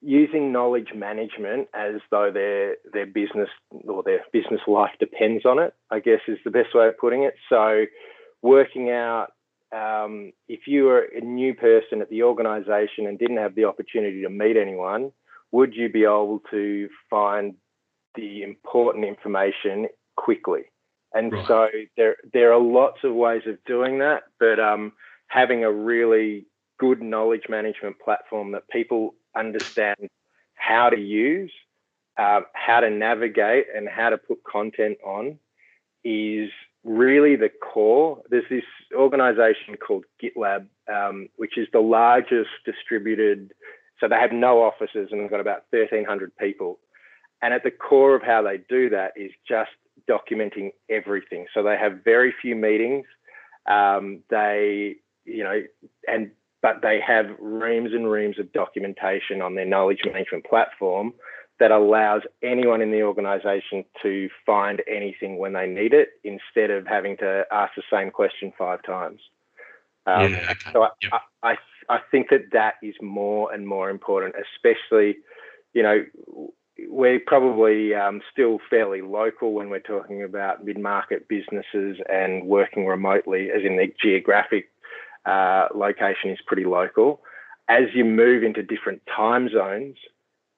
using 0.00 0.52
knowledge 0.52 0.88
management 0.94 1.68
as 1.74 2.00
though 2.10 2.30
their 2.32 2.76
their 2.92 3.06
business 3.06 3.48
or 3.86 4.02
their 4.02 4.24
business 4.32 4.60
life 4.66 4.92
depends 4.98 5.44
on 5.44 5.58
it, 5.58 5.74
I 5.90 6.00
guess 6.00 6.20
is 6.28 6.38
the 6.44 6.50
best 6.50 6.74
way 6.74 6.88
of 6.88 6.98
putting 6.98 7.24
it. 7.24 7.34
So 7.48 7.84
working 8.42 8.90
out 8.90 9.28
um, 9.74 10.32
if 10.48 10.66
you 10.66 10.84
were 10.84 11.08
a 11.14 11.20
new 11.20 11.54
person 11.54 12.00
at 12.00 12.08
the 12.08 12.22
organization 12.22 13.06
and 13.06 13.18
didn't 13.18 13.38
have 13.38 13.54
the 13.54 13.64
opportunity 13.64 14.22
to 14.22 14.30
meet 14.30 14.56
anyone, 14.56 15.10
would 15.50 15.74
you 15.74 15.88
be 15.88 16.04
able 16.04 16.40
to 16.50 16.88
find 17.10 17.54
the 18.14 18.42
important 18.42 19.04
information 19.04 19.88
quickly? 20.16 20.62
And 21.12 21.32
right. 21.32 21.46
so 21.46 21.66
there 21.96 22.16
there 22.32 22.52
are 22.52 22.60
lots 22.60 22.98
of 23.04 23.14
ways 23.14 23.42
of 23.46 23.62
doing 23.64 23.98
that, 23.98 24.24
but 24.38 24.60
um, 24.60 24.92
having 25.28 25.64
a 25.64 25.72
really 25.72 26.46
good 26.78 27.00
knowledge 27.00 27.44
management 27.48 27.96
platform 28.04 28.52
that 28.52 28.68
people 28.68 29.14
understand 29.36 30.08
how 30.54 30.90
to 30.90 30.98
use, 30.98 31.52
uh, 32.16 32.40
how 32.52 32.80
to 32.80 32.90
navigate, 32.90 33.66
and 33.74 33.88
how 33.88 34.10
to 34.10 34.18
put 34.18 34.38
content 34.44 34.98
on 35.04 35.38
is 36.04 36.50
really 36.84 37.36
the 37.36 37.48
core. 37.48 38.22
There's 38.30 38.48
this 38.50 38.64
organization 38.94 39.76
called 39.76 40.04
GitLab, 40.22 40.66
um, 40.92 41.28
which 41.36 41.56
is 41.56 41.66
the 41.72 41.80
largest 41.80 42.50
distributed, 42.64 43.52
so 44.00 44.08
they 44.08 44.16
have 44.16 44.32
no 44.32 44.62
offices 44.62 45.08
and 45.10 45.20
they've 45.20 45.30
got 45.30 45.40
about 45.40 45.64
1,300 45.70 46.36
people. 46.36 46.78
And 47.42 47.52
at 47.52 47.62
the 47.62 47.70
core 47.70 48.14
of 48.14 48.22
how 48.22 48.42
they 48.42 48.58
do 48.68 48.90
that 48.90 49.12
is 49.16 49.30
just 49.48 49.70
documenting 50.08 50.72
everything. 50.90 51.46
So 51.54 51.62
they 51.62 51.76
have 51.76 52.04
very 52.04 52.34
few 52.40 52.54
meetings. 52.54 53.06
Um, 53.66 54.20
they, 54.30 54.96
you 55.24 55.44
know, 55.44 55.62
and 56.06 56.30
but 56.64 56.80
they 56.80 56.98
have 56.98 57.26
reams 57.40 57.90
and 57.92 58.10
reams 58.10 58.38
of 58.38 58.50
documentation 58.54 59.42
on 59.42 59.54
their 59.54 59.66
knowledge 59.66 60.00
management 60.06 60.46
platform 60.46 61.12
that 61.60 61.70
allows 61.70 62.22
anyone 62.42 62.80
in 62.80 62.90
the 62.90 63.02
organization 63.02 63.84
to 64.02 64.30
find 64.46 64.80
anything 64.88 65.36
when 65.36 65.52
they 65.52 65.66
need 65.66 65.92
it 65.92 66.08
instead 66.24 66.70
of 66.70 66.86
having 66.86 67.18
to 67.18 67.44
ask 67.52 67.74
the 67.76 67.82
same 67.92 68.10
question 68.10 68.50
five 68.56 68.82
times. 68.82 69.20
Um, 70.06 70.32
yeah, 70.32 70.52
okay. 70.52 70.70
So 70.72 70.84
I, 70.84 70.88
yep. 71.02 71.12
I, 71.42 71.56
I 71.90 71.98
think 72.10 72.30
that 72.30 72.52
that 72.52 72.76
is 72.82 72.94
more 73.02 73.52
and 73.52 73.68
more 73.68 73.90
important, 73.90 74.34
especially, 74.34 75.18
you 75.74 75.82
know, 75.82 76.06
we're 76.88 77.20
probably 77.20 77.94
um, 77.94 78.22
still 78.32 78.58
fairly 78.70 79.02
local 79.02 79.52
when 79.52 79.68
we're 79.68 79.80
talking 79.80 80.22
about 80.22 80.64
mid-market 80.64 81.28
businesses 81.28 81.98
and 82.10 82.46
working 82.46 82.86
remotely, 82.86 83.50
as 83.50 83.64
in 83.66 83.76
the 83.76 83.92
geographic 84.02 84.70
uh, 85.26 85.68
location 85.74 86.30
is 86.30 86.38
pretty 86.46 86.64
local. 86.64 87.20
As 87.68 87.84
you 87.94 88.04
move 88.04 88.42
into 88.42 88.62
different 88.62 89.02
time 89.06 89.48
zones, 89.48 89.96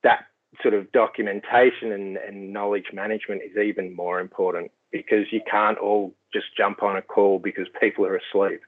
that 0.03 0.27
sort 0.63 0.75
of 0.75 0.91
documentation 0.93 1.93
and, 1.93 2.17
and 2.17 2.53
knowledge 2.53 2.87
management 2.93 3.43
is 3.43 3.57
even 3.57 3.95
more 3.95 4.21
important 4.21 4.71
because 4.91 5.27
you 5.31 5.41
can't 5.51 5.79
all 5.79 6.15
just 6.33 6.47
jump 6.57 6.83
on 6.83 6.97
a 6.97 7.03
call 7.03 7.39
because 7.39 7.67
people 7.81 8.05
are 8.07 8.17
asleep. 8.17 8.61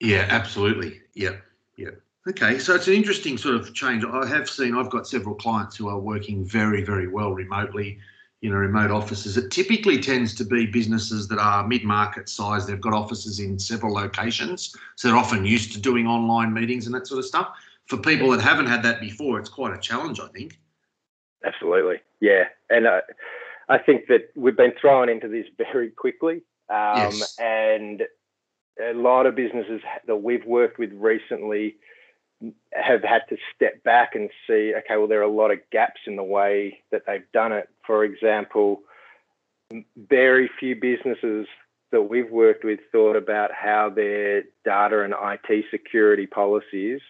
Yeah, 0.00 0.26
absolutely. 0.28 1.00
Yeah, 1.14 1.36
yeah. 1.76 1.90
Okay, 2.28 2.58
so 2.58 2.74
it's 2.74 2.86
an 2.86 2.94
interesting 2.94 3.36
sort 3.36 3.56
of 3.56 3.74
change. 3.74 4.04
I 4.04 4.26
have 4.26 4.48
seen, 4.48 4.76
I've 4.76 4.90
got 4.90 5.08
several 5.08 5.34
clients 5.34 5.76
who 5.76 5.88
are 5.88 5.98
working 5.98 6.44
very, 6.44 6.82
very 6.82 7.08
well 7.08 7.32
remotely, 7.32 7.98
you 8.42 8.50
know, 8.50 8.56
remote 8.56 8.90
offices. 8.90 9.36
It 9.36 9.50
typically 9.50 9.98
tends 9.98 10.34
to 10.34 10.44
be 10.44 10.66
businesses 10.66 11.28
that 11.28 11.38
are 11.38 11.66
mid 11.66 11.84
market 11.84 12.28
size. 12.28 12.66
They've 12.66 12.80
got 12.80 12.92
offices 12.92 13.38
in 13.38 13.58
several 13.58 13.94
locations. 13.94 14.76
So 14.96 15.08
they're 15.08 15.16
often 15.16 15.46
used 15.46 15.72
to 15.72 15.80
doing 15.80 16.08
online 16.08 16.52
meetings 16.52 16.86
and 16.86 16.94
that 16.96 17.06
sort 17.06 17.20
of 17.20 17.24
stuff. 17.24 17.56
For 17.86 17.96
people 17.96 18.30
that 18.32 18.40
haven't 18.40 18.66
had 18.66 18.82
that 18.82 19.00
before, 19.00 19.38
it's 19.38 19.48
quite 19.48 19.72
a 19.72 19.78
challenge, 19.78 20.18
I 20.18 20.26
think. 20.26 20.58
Absolutely. 21.44 22.00
Yeah. 22.20 22.44
And 22.68 22.86
uh, 22.86 23.02
I 23.68 23.78
think 23.78 24.08
that 24.08 24.30
we've 24.34 24.56
been 24.56 24.72
thrown 24.80 25.08
into 25.08 25.28
this 25.28 25.46
very 25.72 25.90
quickly. 25.90 26.42
Um, 26.68 26.96
yes. 27.12 27.38
And 27.38 28.02
a 28.82 28.92
lot 28.92 29.26
of 29.26 29.36
businesses 29.36 29.82
that 30.08 30.16
we've 30.16 30.44
worked 30.44 30.80
with 30.80 30.90
recently 30.94 31.76
have 32.72 33.04
had 33.04 33.22
to 33.28 33.36
step 33.54 33.84
back 33.84 34.16
and 34.16 34.30
see, 34.48 34.74
okay, 34.78 34.96
well, 34.96 35.06
there 35.06 35.20
are 35.20 35.22
a 35.22 35.30
lot 35.30 35.52
of 35.52 35.58
gaps 35.70 36.00
in 36.08 36.16
the 36.16 36.24
way 36.24 36.80
that 36.90 37.02
they've 37.06 37.30
done 37.32 37.52
it. 37.52 37.68
For 37.86 38.04
example, 38.04 38.80
very 39.96 40.50
few 40.58 40.74
businesses 40.74 41.46
that 41.90 42.02
we've 42.02 42.30
worked 42.30 42.64
with 42.64 42.80
thought 42.90 43.16
about 43.16 43.50
how 43.52 43.90
their 43.90 44.44
data 44.64 45.02
and 45.02 45.14
IT 45.14 45.64
security 45.70 46.26
policies 46.26 47.00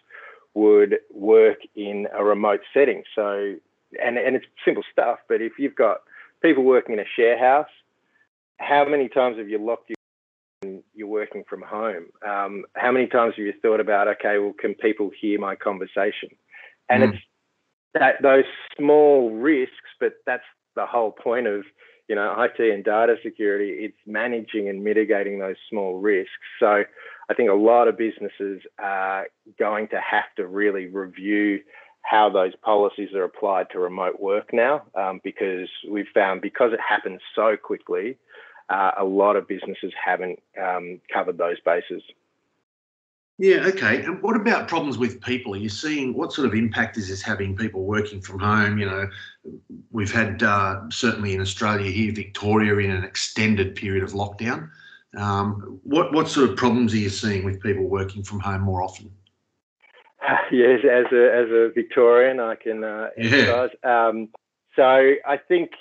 would 0.54 0.98
work 1.12 1.58
in 1.74 2.08
a 2.12 2.24
remote 2.24 2.60
setting. 2.74 3.02
So, 3.14 3.54
and, 4.02 4.18
and 4.18 4.36
it's 4.36 4.46
simple 4.64 4.82
stuff, 4.90 5.18
but 5.28 5.40
if 5.40 5.52
you've 5.58 5.76
got 5.76 5.98
people 6.42 6.64
working 6.64 6.94
in 6.94 7.00
a 7.00 7.04
share 7.16 7.38
house, 7.38 7.70
how 8.58 8.84
many 8.84 9.08
times 9.08 9.38
have 9.38 9.48
you 9.48 9.58
locked 9.58 9.88
your 9.88 9.96
you're 10.94 11.08
working 11.08 11.44
from 11.48 11.62
home. 11.62 12.06
Um, 12.26 12.64
how 12.74 12.92
many 12.92 13.06
times 13.06 13.34
have 13.36 13.44
you 13.44 13.52
thought 13.62 13.80
about, 13.80 14.08
okay, 14.08 14.38
well, 14.38 14.54
can 14.58 14.74
people 14.74 15.10
hear 15.18 15.38
my 15.38 15.56
conversation? 15.56 16.30
And 16.88 17.02
mm. 17.02 17.08
it's 17.14 17.22
that 17.94 18.22
those 18.22 18.44
small 18.76 19.30
risks, 19.30 19.90
but 20.00 20.14
that's 20.26 20.44
the 20.76 20.86
whole 20.86 21.12
point 21.12 21.46
of 21.46 21.64
you 22.08 22.14
know 22.14 22.34
IT 22.38 22.60
and 22.60 22.84
data 22.84 23.16
security. 23.22 23.84
It's 23.84 23.98
managing 24.06 24.68
and 24.68 24.82
mitigating 24.82 25.38
those 25.38 25.56
small 25.68 25.98
risks. 25.98 26.30
So 26.58 26.84
I 27.30 27.34
think 27.34 27.50
a 27.50 27.54
lot 27.54 27.88
of 27.88 27.96
businesses 27.96 28.62
are 28.78 29.28
going 29.58 29.88
to 29.88 30.00
have 30.00 30.34
to 30.36 30.46
really 30.46 30.86
review 30.86 31.60
how 32.02 32.28
those 32.28 32.52
policies 32.62 33.14
are 33.14 33.24
applied 33.24 33.70
to 33.70 33.78
remote 33.78 34.20
work 34.20 34.52
now, 34.52 34.82
um, 34.96 35.20
because 35.22 35.68
we've 35.88 36.08
found 36.12 36.42
because 36.42 36.72
it 36.72 36.80
happens 36.80 37.20
so 37.34 37.56
quickly 37.56 38.18
uh, 38.68 38.92
a 38.98 39.04
lot 39.04 39.36
of 39.36 39.46
businesses 39.46 39.92
haven't 40.02 40.40
um, 40.60 41.00
covered 41.12 41.38
those 41.38 41.60
bases. 41.64 42.02
Yeah, 43.38 43.66
okay. 43.66 44.02
And 44.04 44.22
what 44.22 44.36
about 44.36 44.68
problems 44.68 44.98
with 44.98 45.20
people? 45.20 45.54
Are 45.54 45.58
you 45.58 45.68
seeing 45.68 46.14
what 46.14 46.32
sort 46.32 46.46
of 46.46 46.54
impact 46.54 46.96
is 46.96 47.08
this 47.08 47.22
having 47.22 47.56
people 47.56 47.84
working 47.84 48.20
from 48.20 48.38
home? 48.38 48.78
You 48.78 48.86
know, 48.86 49.08
we've 49.92 50.12
had 50.12 50.42
uh, 50.42 50.80
certainly 50.90 51.34
in 51.34 51.40
Australia 51.40 51.90
here, 51.90 52.12
Victoria, 52.12 52.76
in 52.78 52.90
an 52.90 53.04
extended 53.04 53.74
period 53.74 54.02
of 54.02 54.12
lockdown. 54.12 54.70
Um, 55.16 55.80
what 55.84 56.12
what 56.12 56.28
sort 56.28 56.48
of 56.48 56.56
problems 56.56 56.94
are 56.94 56.98
you 56.98 57.10
seeing 57.10 57.44
with 57.44 57.60
people 57.60 57.84
working 57.84 58.22
from 58.22 58.40
home 58.40 58.62
more 58.62 58.82
often? 58.82 59.10
Uh, 60.26 60.36
yes, 60.52 60.80
as 60.84 61.06
a 61.12 61.34
as 61.34 61.50
a 61.50 61.70
Victorian, 61.74 62.40
I 62.40 62.54
can 62.54 62.82
uh. 62.82 63.08
Yeah. 63.16 63.68
Um, 63.84 64.28
so 64.74 64.82
I 64.82 65.36
think 65.36 65.72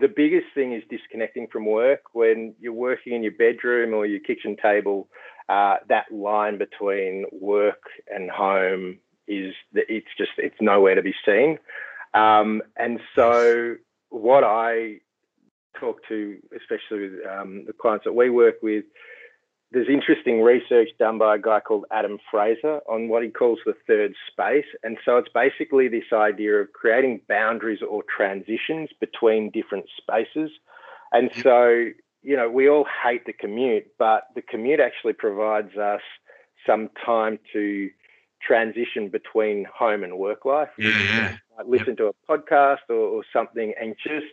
the 0.00 0.08
biggest 0.08 0.46
thing 0.54 0.72
is 0.72 0.82
disconnecting 0.88 1.48
from 1.50 1.66
work 1.66 2.00
when 2.12 2.54
you're 2.60 2.72
working 2.72 3.12
in 3.12 3.22
your 3.22 3.32
bedroom 3.32 3.94
or 3.94 4.06
your 4.06 4.20
kitchen 4.20 4.56
table. 4.60 5.08
Uh, 5.48 5.76
that 5.88 6.10
line 6.12 6.58
between 6.58 7.24
work 7.32 7.82
and 8.12 8.30
home 8.30 8.98
is 9.28 9.54
it's 9.74 10.06
just 10.16 10.32
it's 10.38 10.56
nowhere 10.60 10.94
to 10.94 11.02
be 11.02 11.14
seen. 11.24 11.58
Um, 12.16 12.62
and 12.76 12.98
so 13.14 13.76
what 14.08 14.42
I 14.42 15.00
talk 15.78 16.00
to, 16.08 16.38
especially 16.56 17.10
with 17.10 17.26
um, 17.26 17.64
the 17.66 17.74
clients 17.74 18.04
that 18.04 18.14
we 18.14 18.30
work 18.30 18.56
with, 18.62 18.84
there's 19.72 19.88
interesting 19.88 20.40
research 20.42 20.88
done 20.98 21.18
by 21.18 21.34
a 21.34 21.38
guy 21.38 21.60
called 21.60 21.84
Adam 21.90 22.18
Fraser 22.30 22.80
on 22.88 23.08
what 23.08 23.22
he 23.22 23.28
calls 23.28 23.58
the 23.66 23.74
third 23.86 24.14
space. 24.30 24.64
And 24.82 24.96
so 25.04 25.18
it's 25.18 25.28
basically 25.34 25.88
this 25.88 26.12
idea 26.12 26.54
of 26.54 26.72
creating 26.72 27.20
boundaries 27.28 27.80
or 27.86 28.02
transitions 28.04 28.88
between 28.98 29.50
different 29.50 29.86
spaces. 29.98 30.50
And 31.12 31.30
so, 31.42 31.90
you 32.22 32.36
know, 32.36 32.48
we 32.48 32.68
all 32.70 32.86
hate 33.04 33.26
the 33.26 33.32
commute, 33.32 33.88
but 33.98 34.28
the 34.34 34.42
commute 34.42 34.80
actually 34.80 35.12
provides 35.14 35.76
us 35.76 36.00
some 36.66 36.88
time 37.04 37.38
to 37.52 37.90
transition 38.46 39.08
between 39.08 39.66
home 39.74 40.04
and 40.04 40.18
work 40.18 40.44
life. 40.44 40.68
Yeah, 40.78 40.98
yeah. 41.02 41.36
Listen 41.66 41.88
yep. 41.88 41.96
to 41.98 42.06
a 42.06 42.38
podcast 42.38 42.88
or, 42.88 42.94
or 42.94 43.22
something 43.32 43.72
and 43.80 43.94
just 44.02 44.26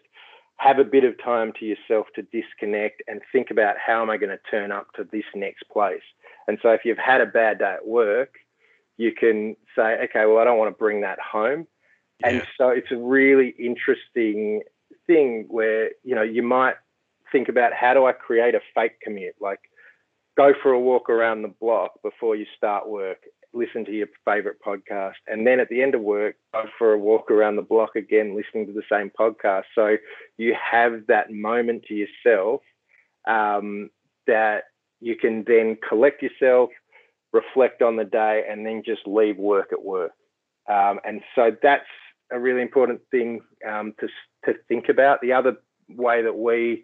have 0.57 0.79
a 0.79 0.83
bit 0.83 1.03
of 1.03 1.21
time 1.21 1.51
to 1.59 1.65
yourself 1.65 2.07
to 2.15 2.21
disconnect 2.21 3.01
and 3.07 3.21
think 3.31 3.49
about 3.51 3.75
how 3.85 4.01
am 4.01 4.09
I 4.09 4.17
going 4.17 4.29
to 4.29 4.39
turn 4.51 4.71
up 4.71 4.87
to 4.95 5.07
this 5.11 5.25
next 5.35 5.63
place. 5.69 6.03
And 6.47 6.57
so 6.61 6.69
if 6.69 6.81
you've 6.85 6.97
had 6.97 7.21
a 7.21 7.25
bad 7.25 7.59
day 7.59 7.73
at 7.73 7.87
work, 7.87 8.35
you 8.97 9.11
can 9.11 9.55
say, 9.75 9.97
okay, 10.05 10.25
well, 10.25 10.37
I 10.37 10.43
don't 10.43 10.57
want 10.57 10.73
to 10.73 10.77
bring 10.77 11.01
that 11.01 11.19
home. 11.19 11.67
Yeah. 12.19 12.29
And 12.29 12.43
so 12.57 12.69
it's 12.69 12.91
a 12.91 12.97
really 12.97 13.55
interesting 13.59 14.61
thing 15.07 15.45
where, 15.49 15.91
you 16.03 16.15
know, 16.15 16.21
you 16.21 16.43
might 16.43 16.75
think 17.31 17.49
about 17.49 17.73
how 17.73 17.93
do 17.93 18.05
I 18.05 18.11
create 18.11 18.55
a 18.55 18.61
fake 18.75 18.99
commute? 19.01 19.35
Like 19.41 19.59
go 20.37 20.53
for 20.61 20.71
a 20.71 20.79
walk 20.79 21.09
around 21.09 21.41
the 21.41 21.53
block 21.59 22.01
before 22.03 22.35
you 22.35 22.45
start 22.55 22.87
work 22.87 23.23
listen 23.53 23.85
to 23.85 23.91
your 23.91 24.07
favorite 24.25 24.57
podcast, 24.65 25.13
and 25.27 25.45
then 25.45 25.59
at 25.59 25.69
the 25.69 25.81
end 25.81 25.95
of 25.95 26.01
work, 26.01 26.35
go 26.53 26.63
for 26.77 26.93
a 26.93 26.97
walk 26.97 27.29
around 27.29 27.55
the 27.55 27.61
block 27.61 27.95
again, 27.95 28.35
listening 28.35 28.65
to 28.67 28.73
the 28.73 28.83
same 28.91 29.11
podcast. 29.17 29.63
So 29.75 29.97
you 30.37 30.55
have 30.71 31.07
that 31.07 31.31
moment 31.31 31.83
to 31.87 31.93
yourself 31.93 32.61
um, 33.27 33.89
that 34.27 34.63
you 34.99 35.15
can 35.15 35.43
then 35.45 35.77
collect 35.87 36.23
yourself, 36.23 36.69
reflect 37.31 37.81
on 37.81 37.95
the 37.95 38.05
day, 38.05 38.43
and 38.49 38.65
then 38.65 38.83
just 38.85 39.01
leave 39.05 39.37
work 39.37 39.69
at 39.71 39.83
work. 39.83 40.11
Um, 40.69 40.99
and 41.03 41.21
so 41.35 41.51
that's 41.61 41.83
a 42.31 42.39
really 42.39 42.61
important 42.61 43.01
thing 43.11 43.41
um, 43.69 43.93
to 43.99 44.07
to 44.45 44.57
think 44.67 44.89
about. 44.89 45.21
The 45.21 45.33
other 45.33 45.57
way 45.89 46.23
that 46.23 46.37
we 46.37 46.83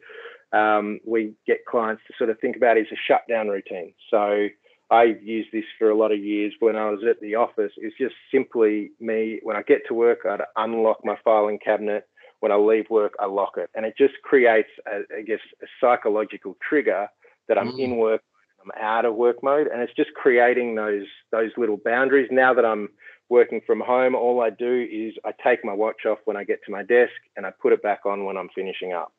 um, 0.52 1.00
we 1.06 1.34
get 1.46 1.66
clients 1.66 2.04
to 2.08 2.14
sort 2.18 2.30
of 2.30 2.40
think 2.40 2.56
about 2.56 2.78
is 2.78 2.88
a 2.92 2.96
shutdown 3.08 3.48
routine. 3.48 3.94
So 4.10 4.48
I 4.92 5.04
used 5.22 5.50
this 5.52 5.66
for 5.78 5.90
a 5.90 5.96
lot 5.96 6.12
of 6.12 6.20
years 6.20 6.54
when 6.60 6.76
I 6.76 6.90
was 6.90 7.02
at 7.08 7.20
the 7.22 7.36
office. 7.36 7.72
It's 7.78 7.98
just 7.98 8.16
simply 8.32 8.92
me, 9.00 9.40
when 9.44 9.56
I 9.56 9.62
get 9.62 9.82
to 9.88 9.94
work, 9.94 10.20
I'd 10.26 10.42
unlock 10.56 11.06
my 11.06 11.16
filing 11.24 11.60
cabinet. 11.60 12.08
When 12.40 12.52
I 12.52 12.56
leave 12.56 12.90
work, 12.90 13.14
I 13.20 13.26
lock 13.26 13.54
it. 13.58 13.70
And 13.76 13.86
it 13.86 13.96
just 13.98 14.14
creates, 14.24 14.70
a, 14.88 15.02
I 15.18 15.22
guess, 15.22 15.40
a 15.62 15.68
psychological 15.80 16.58
trigger 16.68 17.08
that 17.48 17.58
I'm 17.58 17.74
mm. 17.74 17.80
in 17.80 17.98
work, 17.98 18.22
I'm 18.64 18.72
out 18.82 19.06
of 19.06 19.16
work 19.16 19.44
mode. 19.44 19.68
And 19.68 19.82
it's 19.82 19.94
just 19.94 20.14
creating 20.14 20.76
those, 20.76 21.06
those 21.32 21.52
little 21.58 21.78
boundaries. 21.78 22.30
Now 22.32 22.54
that 22.54 22.66
I'm 22.66 22.90
working 23.30 23.62
from 23.68 23.82
home, 23.82 24.16
all 24.16 24.42
I 24.42 24.50
do 24.50 24.88
is 24.92 25.14
I 25.24 25.34
take 25.44 25.64
my 25.64 25.74
watch 25.74 26.06
off 26.08 26.20
when 26.26 26.38
I 26.38 26.44
get 26.44 26.64
to 26.66 26.72
my 26.72 26.82
desk 26.82 27.14
and 27.36 27.46
I 27.46 27.52
put 27.52 27.74
it 27.74 27.84
back 27.84 28.06
on 28.06 28.24
when 28.24 28.38
I'm 28.38 28.50
finishing 28.56 28.94
up. 28.94 29.14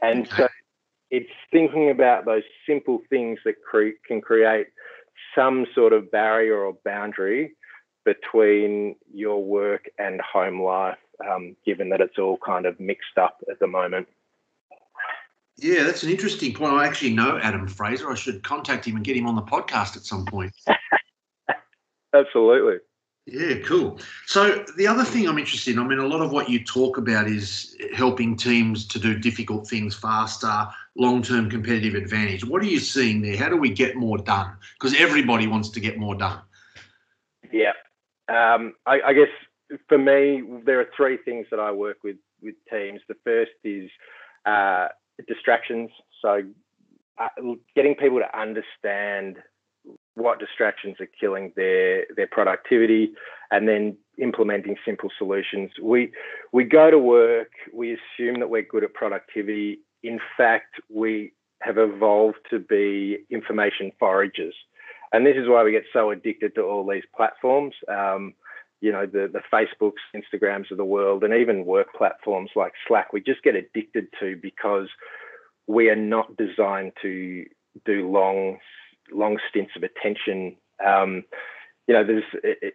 And 0.00 0.28
so 0.28 0.46
it's 1.10 1.30
thinking 1.50 1.90
about 1.90 2.24
those 2.24 2.44
simple 2.66 3.00
things 3.10 3.38
that 3.44 3.54
cre- 3.68 3.98
can 4.06 4.20
create 4.20 4.68
some 5.38 5.66
sort 5.72 5.92
of 5.92 6.10
barrier 6.10 6.56
or 6.56 6.76
boundary 6.84 7.52
between 8.04 8.96
your 9.14 9.44
work 9.44 9.84
and 9.98 10.20
home 10.20 10.60
life, 10.60 10.98
um, 11.30 11.54
given 11.64 11.90
that 11.90 12.00
it's 12.00 12.18
all 12.18 12.38
kind 12.44 12.66
of 12.66 12.78
mixed 12.80 13.18
up 13.18 13.38
at 13.50 13.60
the 13.60 13.66
moment. 13.66 14.08
Yeah, 15.56 15.84
that's 15.84 16.02
an 16.02 16.10
interesting 16.10 16.54
point. 16.54 16.72
I 16.72 16.86
actually 16.86 17.12
know 17.12 17.38
Adam 17.38 17.68
Fraser. 17.68 18.10
I 18.10 18.14
should 18.14 18.42
contact 18.42 18.84
him 18.84 18.96
and 18.96 19.04
get 19.04 19.16
him 19.16 19.26
on 19.26 19.36
the 19.36 19.42
podcast 19.42 19.96
at 19.96 20.04
some 20.04 20.24
point. 20.24 20.52
Absolutely. 22.14 22.78
Yeah, 23.26 23.58
cool. 23.64 24.00
So 24.26 24.64
the 24.76 24.86
other 24.86 25.04
thing 25.04 25.28
I'm 25.28 25.38
interested 25.38 25.74
in, 25.74 25.78
I 25.78 25.86
mean, 25.86 25.98
a 25.98 26.06
lot 26.06 26.22
of 26.22 26.32
what 26.32 26.48
you 26.48 26.64
talk 26.64 26.96
about 26.96 27.28
is 27.28 27.76
helping 27.94 28.36
teams 28.36 28.86
to 28.86 28.98
do 28.98 29.18
difficult 29.18 29.68
things 29.68 29.94
faster, 29.94 30.66
long-term 30.98 31.48
competitive 31.48 31.94
advantage. 31.94 32.44
What 32.44 32.60
are 32.60 32.66
you 32.66 32.80
seeing 32.80 33.22
there? 33.22 33.36
How 33.36 33.48
do 33.48 33.56
we 33.56 33.70
get 33.70 33.96
more 33.96 34.18
done? 34.18 34.56
Because 34.74 35.00
everybody 35.00 35.46
wants 35.46 35.70
to 35.70 35.80
get 35.80 35.96
more 35.96 36.14
done. 36.14 36.40
Yeah. 37.52 37.72
Um, 38.28 38.74
I, 38.84 39.00
I, 39.06 39.12
guess 39.14 39.28
for 39.88 39.96
me, 39.96 40.42
there 40.66 40.80
are 40.80 40.88
three 40.94 41.16
things 41.24 41.46
that 41.50 41.60
I 41.60 41.72
work 41.72 41.98
with 42.04 42.16
with 42.42 42.54
teams. 42.70 43.00
The 43.08 43.16
first 43.24 43.52
is 43.64 43.88
uh, 44.44 44.88
distractions. 45.26 45.90
So 46.20 46.42
uh, 47.18 47.28
getting 47.74 47.94
people 47.94 48.18
to 48.18 48.38
understand 48.38 49.36
what 50.14 50.38
distractions 50.38 50.96
are 51.00 51.08
killing 51.18 51.52
their 51.56 52.04
their 52.16 52.26
productivity 52.26 53.12
and 53.50 53.66
then 53.68 53.96
implementing 54.18 54.76
simple 54.84 55.08
solutions 55.16 55.70
we 55.80 56.12
we 56.52 56.64
go 56.64 56.90
to 56.90 56.98
work 56.98 57.50
we 57.72 57.92
assume 57.92 58.40
that 58.40 58.50
we're 58.50 58.62
good 58.62 58.84
at 58.84 58.92
productivity 58.92 59.78
in 60.02 60.20
fact 60.36 60.76
we 60.88 61.32
have 61.62 61.78
evolved 61.78 62.38
to 62.50 62.58
be 62.58 63.18
information 63.30 63.90
foragers. 64.00 64.54
And 65.12 65.26
this 65.26 65.36
is 65.36 65.48
why 65.48 65.64
we 65.64 65.72
get 65.72 65.84
so 65.92 66.10
addicted 66.10 66.54
to 66.54 66.62
all 66.62 66.86
these 66.86 67.04
platforms. 67.16 67.74
Um, 67.88 68.34
you 68.80 68.92
know 68.92 69.06
the 69.06 69.28
the 69.32 69.42
facebooks 69.52 70.04
instagrams 70.14 70.70
of 70.70 70.76
the 70.76 70.84
world 70.84 71.24
and 71.24 71.34
even 71.34 71.64
work 71.64 71.88
platforms 71.96 72.48
like 72.54 72.72
slack 72.86 73.12
we 73.12 73.20
just 73.20 73.42
get 73.42 73.56
addicted 73.56 74.06
to 74.20 74.38
because 74.40 74.86
we 75.66 75.90
are 75.90 75.96
not 75.96 76.36
designed 76.36 76.92
to 77.02 77.44
do 77.84 78.08
long 78.10 78.58
long 79.12 79.38
stints 79.48 79.72
of 79.76 79.82
attention. 79.82 80.56
Um, 80.84 81.24
you 81.86 81.94
know, 81.94 82.04
there's 82.04 82.24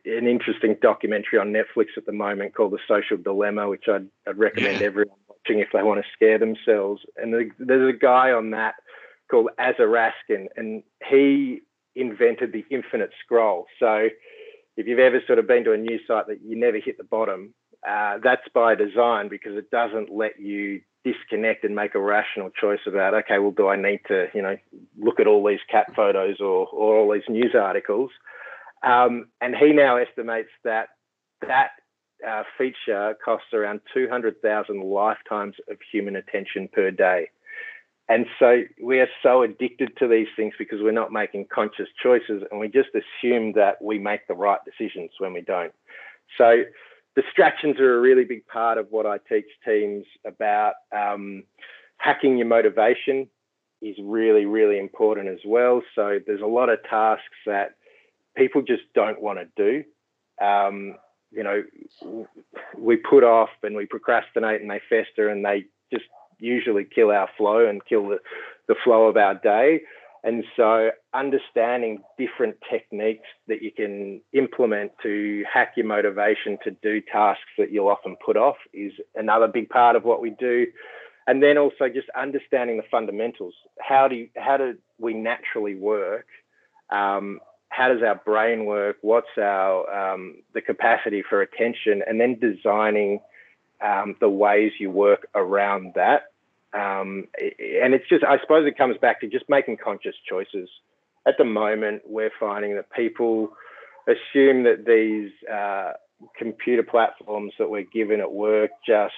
an 0.05 0.27
interesting 0.27 0.75
documentary 0.81 1.37
on 1.37 1.53
Netflix 1.53 1.89
at 1.97 2.05
the 2.05 2.11
moment 2.11 2.55
called 2.55 2.71
The 2.71 2.79
Social 2.87 3.17
Dilemma, 3.17 3.69
which 3.69 3.85
I'd, 3.87 4.07
I'd 4.27 4.37
recommend 4.37 4.81
everyone 4.81 5.17
if 5.49 5.69
they 5.73 5.83
want 5.83 6.03
to 6.03 6.11
scare 6.13 6.39
themselves. 6.39 7.01
And 7.17 7.51
there's 7.59 7.95
a 7.95 7.97
guy 7.97 8.31
on 8.31 8.51
that 8.51 8.75
called 9.29 9.49
Aza 9.59 9.81
Raskin, 9.81 10.47
and 10.55 10.83
he 11.09 11.61
invented 11.95 12.51
the 12.51 12.65
infinite 12.69 13.11
scroll. 13.23 13.65
So 13.79 14.09
if 14.77 14.87
you've 14.87 14.99
ever 14.99 15.21
sort 15.25 15.39
of 15.39 15.47
been 15.47 15.63
to 15.65 15.73
a 15.73 15.77
news 15.77 16.01
site 16.07 16.27
that 16.27 16.41
you 16.43 16.55
never 16.57 16.77
hit 16.79 16.97
the 16.97 17.03
bottom, 17.03 17.53
uh, 17.87 18.17
that's 18.23 18.47
by 18.53 18.75
design 18.75 19.27
because 19.27 19.57
it 19.57 19.69
doesn't 19.69 20.09
let 20.09 20.39
you 20.39 20.81
disconnect 21.03 21.63
and 21.63 21.75
make 21.75 21.95
a 21.95 21.99
rational 21.99 22.49
choice 22.49 22.79
about 22.87 23.13
okay 23.13 23.37
well 23.37 23.51
do 23.51 23.67
i 23.67 23.75
need 23.75 23.99
to 24.07 24.27
you 24.33 24.41
know 24.41 24.55
look 24.97 25.19
at 25.19 25.27
all 25.27 25.45
these 25.45 25.59
cat 25.69 25.87
photos 25.93 26.39
or, 26.39 26.65
or 26.67 26.97
all 26.97 27.11
these 27.11 27.27
news 27.27 27.53
articles 27.53 28.09
um, 28.83 29.27
and 29.41 29.53
he 29.55 29.73
now 29.73 29.97
estimates 29.97 30.49
that 30.63 30.89
that 31.41 31.71
uh, 32.27 32.43
feature 32.57 33.15
costs 33.23 33.53
around 33.53 33.81
200,000 33.93 34.83
lifetimes 34.83 35.55
of 35.69 35.77
human 35.91 36.15
attention 36.15 36.69
per 36.71 36.91
day. 36.91 37.29
And 38.09 38.25
so 38.37 38.63
we 38.81 38.99
are 38.99 39.07
so 39.21 39.43
addicted 39.43 39.97
to 39.99 40.07
these 40.07 40.27
things 40.35 40.53
because 40.59 40.79
we're 40.81 40.91
not 40.91 41.11
making 41.11 41.47
conscious 41.53 41.87
choices 42.01 42.43
and 42.51 42.59
we 42.59 42.67
just 42.67 42.89
assume 42.89 43.53
that 43.53 43.81
we 43.81 43.97
make 43.97 44.27
the 44.27 44.33
right 44.33 44.59
decisions 44.65 45.11
when 45.19 45.33
we 45.33 45.41
don't. 45.41 45.71
So 46.37 46.63
distractions 47.15 47.79
are 47.79 47.97
a 47.97 48.01
really 48.01 48.25
big 48.25 48.45
part 48.47 48.77
of 48.77 48.87
what 48.89 49.05
I 49.05 49.19
teach 49.29 49.45
teams 49.65 50.05
about. 50.25 50.73
Um, 50.91 51.43
hacking 51.97 52.37
your 52.37 52.47
motivation 52.47 53.29
is 53.81 53.95
really, 54.01 54.45
really 54.45 54.79
important 54.79 55.29
as 55.29 55.39
well. 55.45 55.81
So 55.95 56.19
there's 56.25 56.41
a 56.41 56.45
lot 56.45 56.69
of 56.69 56.79
tasks 56.89 57.23
that 57.45 57.75
people 58.35 58.61
just 58.61 58.83
don't 58.93 59.21
want 59.21 59.39
to 59.39 59.47
do. 59.55 59.83
Um, 60.45 60.95
you 61.35 61.43
know, 61.43 61.63
we 62.77 62.97
put 62.97 63.23
off 63.23 63.49
and 63.63 63.75
we 63.75 63.85
procrastinate 63.85 64.61
and 64.61 64.69
they 64.69 64.81
fester 64.89 65.29
and 65.29 65.43
they 65.43 65.65
just 65.91 66.05
usually 66.39 66.85
kill 66.85 67.11
our 67.11 67.29
flow 67.37 67.67
and 67.67 67.85
kill 67.85 68.09
the, 68.09 68.17
the 68.67 68.75
flow 68.83 69.07
of 69.07 69.17
our 69.17 69.35
day. 69.35 69.81
And 70.25 70.45
so, 70.55 70.91
understanding 71.13 72.01
different 72.17 72.55
techniques 72.71 73.27
that 73.49 73.61
you 73.61 73.71
can 73.71 74.21
implement 74.31 74.93
to 75.03 75.43
hack 75.51 75.73
your 75.75 75.85
motivation 75.85 76.57
to 76.63 76.71
do 76.81 77.01
tasks 77.01 77.43
that 77.57 77.71
you'll 77.71 77.89
often 77.89 78.15
put 78.25 78.37
off 78.37 78.55
is 78.73 78.93
another 79.15 79.47
big 79.47 79.67
part 79.67 79.97
of 79.97 80.05
what 80.05 80.21
we 80.21 80.29
do. 80.29 80.67
And 81.27 81.43
then 81.43 81.57
also 81.57 81.89
just 81.93 82.07
understanding 82.17 82.77
the 82.77 82.83
fundamentals. 82.89 83.53
How 83.81 84.07
do 84.07 84.15
you, 84.15 84.29
how 84.37 84.55
do 84.55 84.77
we 84.97 85.13
naturally 85.13 85.75
work? 85.75 86.27
Um, 86.89 87.39
how 87.73 87.87
does 87.89 88.03
our 88.03 88.15
brain 88.15 88.65
work? 88.65 88.97
What's 89.01 89.35
our 89.37 90.13
um, 90.13 90.35
the 90.53 90.61
capacity 90.61 91.23
for 91.27 91.41
attention? 91.41 92.03
And 92.07 92.19
then 92.19 92.39
designing 92.39 93.19
um, 93.81 94.15
the 94.19 94.29
ways 94.29 94.71
you 94.79 94.89
work 94.91 95.27
around 95.35 95.93
that 95.95 96.33
um, 96.73 97.27
and 97.37 97.93
it's 97.93 98.07
just, 98.09 98.23
I 98.23 98.39
suppose 98.39 98.65
it 98.67 98.77
comes 98.77 98.97
back 98.97 99.21
to 99.21 99.27
just 99.27 99.45
making 99.47 99.77
conscious 99.77 100.15
choices. 100.27 100.69
At 101.27 101.35
the 101.37 101.45
moment, 101.45 102.01
we're 102.05 102.31
finding 102.39 102.75
that 102.75 102.91
people 102.91 103.53
assume 104.07 104.63
that 104.63 104.85
these 104.85 105.31
uh, 105.49 105.93
computer 106.37 106.83
platforms 106.83 107.53
that 107.59 107.69
we're 107.69 107.85
given 107.93 108.19
at 108.19 108.31
work 108.31 108.71
just 108.85 109.13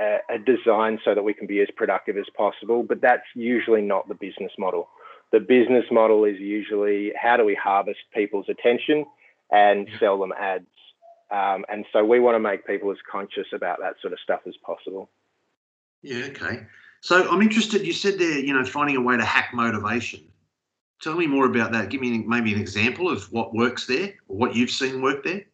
uh, 0.00 0.18
are 0.28 0.38
designed 0.38 1.00
so 1.04 1.14
that 1.14 1.22
we 1.22 1.34
can 1.34 1.46
be 1.46 1.60
as 1.60 1.68
productive 1.76 2.16
as 2.16 2.26
possible, 2.36 2.82
but 2.82 3.00
that's 3.00 3.26
usually 3.34 3.82
not 3.82 4.08
the 4.08 4.14
business 4.14 4.52
model. 4.58 4.88
The 5.32 5.40
business 5.40 5.84
model 5.90 6.24
is 6.24 6.38
usually 6.38 7.12
how 7.20 7.36
do 7.36 7.44
we 7.44 7.54
harvest 7.54 8.00
people's 8.14 8.46
attention 8.48 9.04
and 9.50 9.88
sell 9.98 10.18
them 10.18 10.32
ads. 10.38 10.66
Um, 11.30 11.64
and 11.68 11.84
so 11.92 12.04
we 12.04 12.20
want 12.20 12.36
to 12.36 12.40
make 12.40 12.66
people 12.66 12.90
as 12.90 12.98
conscious 13.10 13.46
about 13.52 13.78
that 13.80 13.94
sort 14.00 14.12
of 14.12 14.20
stuff 14.20 14.40
as 14.46 14.54
possible. 14.64 15.10
Yeah, 16.02 16.26
okay. 16.26 16.66
So 17.00 17.28
I'm 17.30 17.42
interested. 17.42 17.86
You 17.86 17.92
said 17.92 18.18
there, 18.18 18.38
you 18.38 18.52
know, 18.52 18.64
finding 18.64 18.96
a 18.96 19.00
way 19.00 19.16
to 19.16 19.24
hack 19.24 19.50
motivation. 19.52 20.20
Tell 21.02 21.14
me 21.14 21.26
more 21.26 21.46
about 21.46 21.72
that. 21.72 21.90
Give 21.90 22.00
me 22.00 22.18
maybe 22.18 22.52
an 22.54 22.60
example 22.60 23.10
of 23.10 23.24
what 23.32 23.54
works 23.54 23.86
there, 23.86 24.14
or 24.28 24.36
what 24.36 24.54
you've 24.54 24.70
seen 24.70 25.02
work 25.02 25.24
there. 25.24 25.44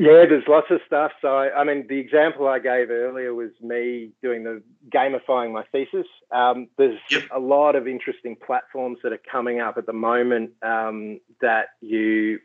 Yeah, 0.00 0.24
there's 0.26 0.48
lots 0.48 0.68
of 0.70 0.80
stuff. 0.86 1.12
So, 1.20 1.28
I 1.28 1.62
mean, 1.62 1.86
the 1.86 1.98
example 1.98 2.48
I 2.48 2.58
gave 2.58 2.88
earlier 2.88 3.34
was 3.34 3.50
me 3.60 4.12
doing 4.22 4.44
the 4.44 4.62
gamifying 4.88 5.52
my 5.52 5.64
thesis. 5.72 6.06
Um, 6.30 6.68
there's 6.78 6.98
yep. 7.10 7.24
a 7.30 7.38
lot 7.38 7.76
of 7.76 7.86
interesting 7.86 8.34
platforms 8.34 9.00
that 9.02 9.12
are 9.12 9.20
coming 9.30 9.60
up 9.60 9.76
at 9.76 9.84
the 9.84 9.92
moment 9.92 10.52
um, 10.62 11.20
that 11.42 11.66
you, 11.82 12.38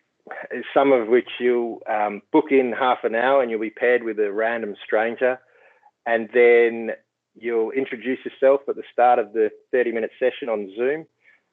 some 0.74 0.91
of 0.91 1.08
which 1.08 1.30
you'll 1.39 1.82
um, 1.89 2.22
book 2.34 2.52
in 2.52 2.74
half 2.74 3.06
an 3.06 3.15
hour 3.15 3.41
and 3.41 3.50
you'll 3.50 3.62
be 3.62 3.70
paired 3.70 4.04
with 4.04 4.20
a 4.20 4.34
random 4.34 4.76
stranger. 4.86 5.39
And 6.06 6.30
then 6.34 6.91
you'll 7.36 7.72
introduce 7.72 8.20
yourself 8.26 8.63
at 8.68 8.76
the 8.76 8.84
start 8.91 9.18
of 9.18 9.32
the 9.32 9.50
30 9.72 9.94
minute 9.94 10.12
session 10.20 10.50
on 10.50 10.74
Zoom. 10.76 11.06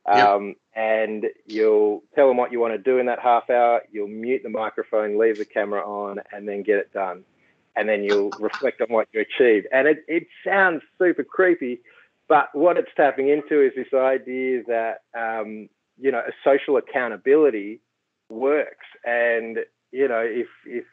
Um, 0.07 0.49
yep. 0.49 0.57
And 0.75 1.27
you'll 1.47 2.03
tell 2.15 2.29
them 2.29 2.37
what 2.37 2.51
you 2.51 2.61
want 2.61 2.73
to 2.73 2.79
do 2.79 2.99
in 2.99 3.07
that 3.07 3.21
half 3.21 3.51
hour. 3.51 3.83
You'll 3.91 4.09
mute 4.09 4.43
the 4.43 4.49
microphone, 4.49 5.19
leave 5.19 5.38
the 5.38 5.45
camera 5.45 5.87
on, 5.87 6.19
and 6.33 6.49
then 6.49 6.62
get 6.62 6.79
it 6.79 6.93
done. 6.93 7.25
And 7.77 7.88
then 7.88 8.03
you'll 8.03 8.31
reflect 8.41 8.81
on 8.81 8.88
what 8.88 9.09
you 9.12 9.21
achieved. 9.21 9.67
And 9.73 9.87
it, 9.87 10.05
it 10.09 10.27
sounds 10.45 10.83
super 10.99 11.25
creepy, 11.25 11.81
but 12.29 12.49
what 12.53 12.79
it's 12.79 12.91
tapping 12.97 13.29
into 13.29 13.65
is 13.65 13.73
this 13.77 13.93
idea 13.95 14.62
that, 14.67 15.03
um, 15.17 15.69
you 16.01 16.11
know, 16.11 16.21
a 16.21 16.33
social 16.43 16.79
accountability 16.79 17.81
works. 18.29 18.87
And, 19.05 19.59
you 19.93 20.09
know, 20.09 20.23
if, 20.25 20.49
if, 20.67 20.85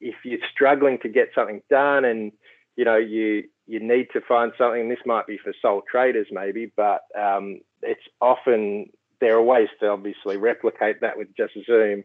if 0.00 0.14
you're 0.24 0.38
struggling 0.52 0.98
to 1.00 1.08
get 1.08 1.28
something 1.34 1.62
done 1.70 2.04
and, 2.04 2.32
you 2.76 2.84
know, 2.84 2.96
you, 2.96 3.44
you 3.66 3.80
need 3.80 4.08
to 4.12 4.20
find 4.20 4.52
something. 4.58 4.88
This 4.88 4.98
might 5.06 5.26
be 5.26 5.38
for 5.38 5.52
sole 5.62 5.82
traders, 5.90 6.26
maybe, 6.30 6.70
but 6.76 7.02
um, 7.18 7.60
it's 7.84 8.02
often 8.20 8.86
there 9.20 9.36
are 9.36 9.42
ways 9.42 9.68
to 9.80 9.88
obviously 9.88 10.36
replicate 10.36 11.00
that 11.00 11.16
with 11.16 11.28
just 11.36 11.54
Zoom. 11.66 12.04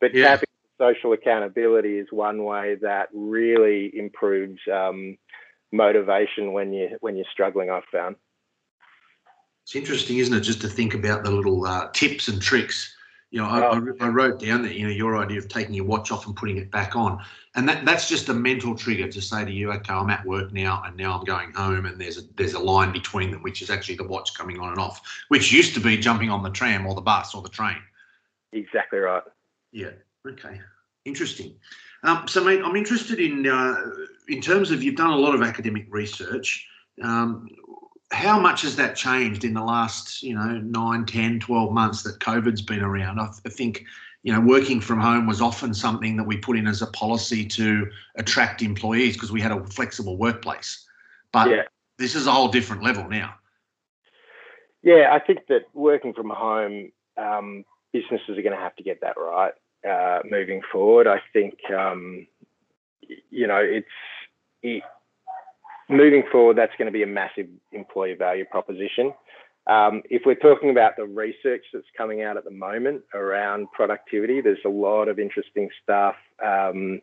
But 0.00 0.14
yeah. 0.14 0.28
tapping 0.28 0.48
social 0.78 1.12
accountability 1.12 1.98
is 1.98 2.08
one 2.10 2.44
way 2.44 2.76
that 2.80 3.08
really 3.12 3.90
improves 3.94 4.60
um, 4.72 5.18
motivation 5.72 6.52
when 6.52 6.72
you 6.72 6.96
when 7.00 7.16
you're 7.16 7.26
struggling. 7.30 7.70
I've 7.70 7.84
found. 7.92 8.16
It's 9.64 9.76
interesting, 9.76 10.18
isn't 10.18 10.34
it, 10.34 10.40
just 10.40 10.60
to 10.62 10.68
think 10.68 10.94
about 10.94 11.22
the 11.22 11.30
little 11.30 11.64
uh, 11.64 11.88
tips 11.92 12.28
and 12.28 12.40
tricks 12.40 12.94
you 13.30 13.40
know, 13.40 13.46
I, 13.46 13.66
oh. 13.68 13.94
I, 14.00 14.06
I, 14.06 14.08
wrote 14.08 14.40
down 14.40 14.62
that 14.62 14.74
you 14.74 14.84
know 14.84 14.92
your 14.92 15.16
idea 15.16 15.38
of 15.38 15.48
taking 15.48 15.74
your 15.74 15.84
watch 15.84 16.10
off 16.10 16.26
and 16.26 16.34
putting 16.34 16.56
it 16.56 16.70
back 16.70 16.96
on, 16.96 17.24
and 17.54 17.68
that 17.68 17.84
that's 17.84 18.08
just 18.08 18.28
a 18.28 18.34
mental 18.34 18.74
trigger 18.74 19.08
to 19.08 19.20
say 19.20 19.44
to 19.44 19.52
you, 19.52 19.70
okay, 19.72 19.92
I'm 19.92 20.10
at 20.10 20.24
work 20.26 20.52
now, 20.52 20.82
and 20.84 20.96
now 20.96 21.16
I'm 21.16 21.24
going 21.24 21.52
home, 21.52 21.86
and 21.86 22.00
there's 22.00 22.18
a 22.18 22.22
there's 22.36 22.54
a 22.54 22.58
line 22.58 22.92
between 22.92 23.30
them, 23.30 23.42
which 23.42 23.62
is 23.62 23.70
actually 23.70 23.96
the 23.96 24.06
watch 24.06 24.34
coming 24.34 24.58
on 24.58 24.70
and 24.70 24.78
off, 24.78 25.00
which 25.28 25.52
used 25.52 25.74
to 25.74 25.80
be 25.80 25.96
jumping 25.96 26.28
on 26.28 26.42
the 26.42 26.50
tram 26.50 26.86
or 26.86 26.94
the 26.94 27.00
bus 27.00 27.34
or 27.34 27.42
the 27.42 27.48
train. 27.48 27.78
Exactly 28.52 28.98
right. 28.98 29.22
Yeah. 29.72 29.92
Okay. 30.26 30.60
Interesting. 31.04 31.54
Um, 32.02 32.26
so, 32.26 32.42
mate, 32.42 32.62
I'm 32.64 32.76
interested 32.76 33.20
in 33.20 33.46
uh, 33.46 33.76
in 34.28 34.40
terms 34.40 34.72
of 34.72 34.82
you've 34.82 34.96
done 34.96 35.10
a 35.10 35.16
lot 35.16 35.34
of 35.34 35.42
academic 35.42 35.86
research. 35.88 36.66
Um, 37.02 37.48
how 38.12 38.38
much 38.38 38.62
has 38.62 38.76
that 38.76 38.96
changed 38.96 39.44
in 39.44 39.54
the 39.54 39.62
last, 39.62 40.22
you 40.22 40.34
know, 40.34 40.58
9, 40.58 41.06
10, 41.06 41.40
12 41.40 41.72
months 41.72 42.02
that 42.02 42.18
COVID's 42.18 42.62
been 42.62 42.82
around? 42.82 43.20
I, 43.20 43.28
I 43.46 43.48
think, 43.48 43.84
you 44.22 44.32
know, 44.32 44.40
working 44.40 44.80
from 44.80 45.00
home 45.00 45.26
was 45.26 45.40
often 45.40 45.72
something 45.72 46.16
that 46.16 46.24
we 46.24 46.36
put 46.36 46.56
in 46.56 46.66
as 46.66 46.82
a 46.82 46.88
policy 46.88 47.46
to 47.46 47.88
attract 48.16 48.62
employees 48.62 49.14
because 49.14 49.30
we 49.30 49.40
had 49.40 49.52
a 49.52 49.64
flexible 49.66 50.16
workplace. 50.16 50.84
But 51.32 51.50
yeah. 51.50 51.62
this 51.98 52.14
is 52.14 52.26
a 52.26 52.32
whole 52.32 52.48
different 52.48 52.82
level 52.82 53.08
now. 53.08 53.34
Yeah, 54.82 55.10
I 55.12 55.18
think 55.18 55.46
that 55.48 55.66
working 55.74 56.12
from 56.12 56.30
home, 56.30 56.90
um, 57.16 57.64
businesses 57.92 58.38
are 58.38 58.42
going 58.42 58.56
to 58.56 58.62
have 58.62 58.76
to 58.76 58.82
get 58.82 59.00
that 59.02 59.16
right. 59.16 59.52
uh, 59.88 60.20
moving 60.28 60.62
forward. 60.72 61.06
I 61.06 61.20
think 61.32 61.58
um, 61.70 62.26
you 63.30 63.46
know 63.46 63.58
it's 63.58 63.86
it, 64.62 64.82
moving 65.90 66.22
forward. 66.30 66.56
That's 66.56 66.72
going 66.78 66.86
to 66.86 66.92
be 66.92 67.02
a 67.02 67.06
massive 67.06 67.46
employee 67.72 68.14
value 68.14 68.44
proposition. 68.44 69.12
Um, 69.66 70.02
if 70.10 70.22
we're 70.24 70.34
talking 70.34 70.70
about 70.70 70.96
the 70.96 71.04
research 71.04 71.64
that's 71.72 71.86
coming 71.96 72.22
out 72.22 72.36
at 72.36 72.44
the 72.44 72.50
moment 72.50 73.02
around 73.14 73.70
productivity, 73.72 74.40
there's 74.40 74.58
a 74.64 74.70
lot 74.70 75.08
of 75.08 75.18
interesting 75.18 75.68
stuff 75.82 76.16
um, 76.44 77.00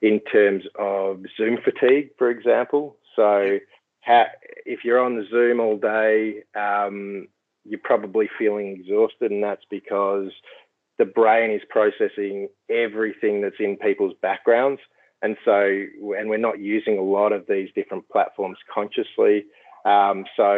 in 0.00 0.20
terms 0.32 0.64
of 0.78 1.24
Zoom 1.36 1.58
fatigue, 1.62 2.10
for 2.16 2.30
example. 2.30 2.96
So, 3.16 3.58
how, 4.02 4.26
if 4.64 4.84
you're 4.84 5.00
on 5.00 5.16
the 5.16 5.26
Zoom 5.30 5.58
all 5.58 5.76
day, 5.76 6.44
um, 6.54 7.26
you're 7.64 7.80
probably 7.82 8.30
feeling 8.38 8.68
exhausted, 8.68 9.32
and 9.32 9.42
that's 9.42 9.64
because 9.68 10.30
the 10.98 11.04
brain 11.04 11.50
is 11.50 11.62
processing 11.68 12.48
everything 12.70 13.42
that's 13.42 13.56
in 13.58 13.76
people's 13.76 14.14
backgrounds. 14.22 14.80
And 15.26 15.36
so, 15.44 15.58
and 16.16 16.30
we're 16.30 16.36
not 16.36 16.60
using 16.60 16.98
a 16.98 17.02
lot 17.02 17.32
of 17.32 17.46
these 17.48 17.68
different 17.74 18.08
platforms 18.10 18.58
consciously. 18.72 19.46
Um, 19.84 20.24
so, 20.36 20.54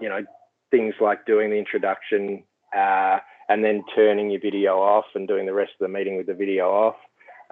you 0.00 0.08
know, 0.08 0.24
things 0.72 0.94
like 1.00 1.24
doing 1.24 1.50
the 1.50 1.56
introduction 1.56 2.42
uh, 2.76 3.18
and 3.48 3.62
then 3.62 3.84
turning 3.94 4.32
your 4.32 4.40
video 4.40 4.78
off 4.78 5.04
and 5.14 5.28
doing 5.28 5.46
the 5.46 5.54
rest 5.54 5.70
of 5.80 5.84
the 5.86 5.88
meeting 5.96 6.16
with 6.16 6.26
the 6.26 6.34
video 6.34 6.68
off, 6.68 6.96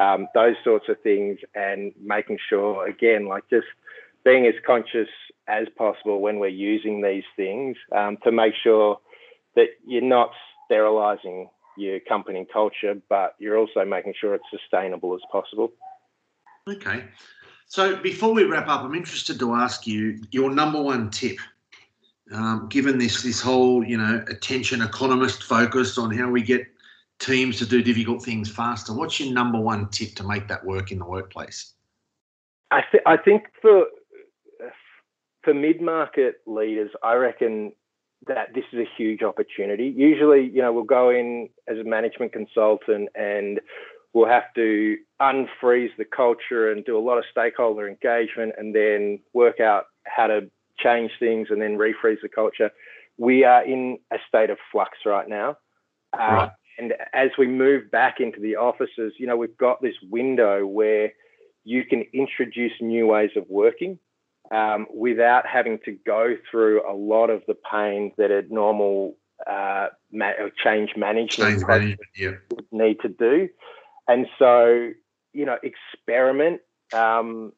um, 0.01 0.27
those 0.35 0.57
sorts 0.64 0.87
of 0.88 1.01
things, 1.05 1.38
and 1.55 1.92
making 2.03 2.38
sure, 2.49 2.85
again, 2.85 3.29
like 3.29 3.44
just 3.49 3.68
being 4.25 4.44
as 4.49 4.55
conscious 4.66 5.11
as 5.47 5.68
possible 5.79 6.20
when 6.20 6.40
we're 6.40 6.49
using 6.49 7.01
these 7.01 7.23
things 7.37 7.77
um, 7.97 8.18
to 8.25 8.33
make 8.33 8.55
sure 8.61 8.99
that 9.55 9.68
you're 9.87 10.03
not 10.03 10.31
sterilizing 10.64 11.49
your 11.79 12.01
company 12.01 12.44
culture, 12.53 12.97
but 13.09 13.37
you're 13.38 13.57
also 13.57 13.85
making 13.85 14.14
sure 14.20 14.35
it's 14.35 14.44
sustainable 14.51 15.14
as 15.14 15.20
possible. 15.31 15.70
Okay. 16.68 17.05
So 17.66 17.96
before 17.96 18.33
we 18.33 18.44
wrap 18.44 18.68
up, 18.68 18.83
I'm 18.83 18.94
interested 18.94 19.38
to 19.38 19.55
ask 19.55 19.87
you 19.87 20.20
your 20.31 20.50
number 20.50 20.81
one 20.81 21.11
tip. 21.11 21.38
Um, 22.33 22.68
given 22.70 22.96
this 22.98 23.22
this 23.22 23.40
whole 23.40 23.85
you 23.85 23.98
know 23.98 24.24
attention 24.29 24.81
economist 24.81 25.42
focus 25.42 25.98
on 25.98 26.11
how 26.11 26.31
we 26.31 26.42
get 26.42 26.66
teams 27.18 27.59
to 27.59 27.66
do 27.66 27.83
difficult 27.83 28.22
things 28.22 28.50
faster, 28.50 28.94
what's 28.94 29.20
your 29.20 29.33
number 29.33 29.61
one 29.61 29.88
tip 29.90 30.14
to 30.14 30.24
make 30.24 30.48
that 30.48 30.64
work 30.64 30.90
in 30.90 30.98
the 30.98 31.05
workplace? 31.05 31.74
I, 32.70 32.83
th- 32.90 33.03
I 33.07 33.18
think 33.18 33.44
for 33.61 33.87
for 35.42 35.53
mid 35.53 35.83
market 35.83 36.37
leaders, 36.46 36.90
I 37.03 37.14
reckon 37.14 37.72
that 38.27 38.55
this 38.55 38.64
is 38.72 38.79
a 38.79 38.88
huge 38.96 39.22
opportunity. 39.22 39.92
Usually, 39.94 40.48
you 40.48 40.62
know, 40.62 40.72
we'll 40.72 40.85
go 40.85 41.11
in 41.11 41.50
as 41.68 41.77
a 41.79 41.85
management 41.85 42.33
consultant 42.33 43.11
and 43.14 43.61
we'll 44.14 44.29
have 44.29 44.55
to 44.55 44.96
unfreeze 45.20 45.90
the 45.98 46.05
culture 46.05 46.70
and 46.70 46.85
do 46.85 46.96
a 46.96 47.00
lot 47.00 47.18
of 47.18 47.24
stakeholder 47.31 47.88
engagement 47.88 48.55
and 48.57 48.74
then 48.74 49.18
work 49.35 49.61
out 49.61 49.87
how 50.05 50.29
to 50.29 50.48
change 50.79 51.11
things 51.18 51.48
and 51.50 51.61
then 51.61 51.77
refreeze 51.77 52.20
the 52.22 52.29
culture. 52.29 52.70
We 53.18 53.44
are 53.44 53.64
in 53.64 53.98
a 54.12 54.16
state 54.27 54.50
of 54.50 54.59
flux 54.72 54.98
right 55.05 55.29
now. 55.29 55.57
Uh, 56.12 56.33
right. 56.33 56.50
And 56.79 56.94
as 57.12 57.31
we 57.38 57.46
move 57.46 57.90
back 57.90 58.20
into 58.20 58.40
the 58.40 58.57
offices, 58.57 59.14
you 59.18 59.27
know, 59.27 59.37
we've 59.37 59.57
got 59.57 59.83
this 59.83 59.94
window 60.11 60.66
where 60.66 61.12
you 61.64 61.85
can 61.85 62.05
introduce 62.12 62.72
new 62.81 63.07
ways 63.07 63.31
of 63.37 63.44
working 63.48 63.98
um, 64.50 64.87
without 64.94 65.46
having 65.46 65.79
to 65.85 65.96
go 66.07 66.37
through 66.50 66.88
a 66.88 66.94
lot 66.94 67.31
of 67.31 67.42
the 67.46 67.57
pain 67.70 68.12
that 68.18 68.31
a 68.31 68.42
normal 68.53 69.16
uh, 69.46 69.88
ma- 70.12 70.33
change 70.62 70.94
management, 70.96 71.50
change 71.50 71.66
management 71.66 72.00
yeah. 72.16 72.33
need 72.70 73.00
to 73.00 73.09
do. 73.09 73.48
And 74.09 74.27
so, 74.38 74.90
you 75.33 75.47
know, 75.47 75.57
experiment, 75.62 76.61
um, 76.93 77.53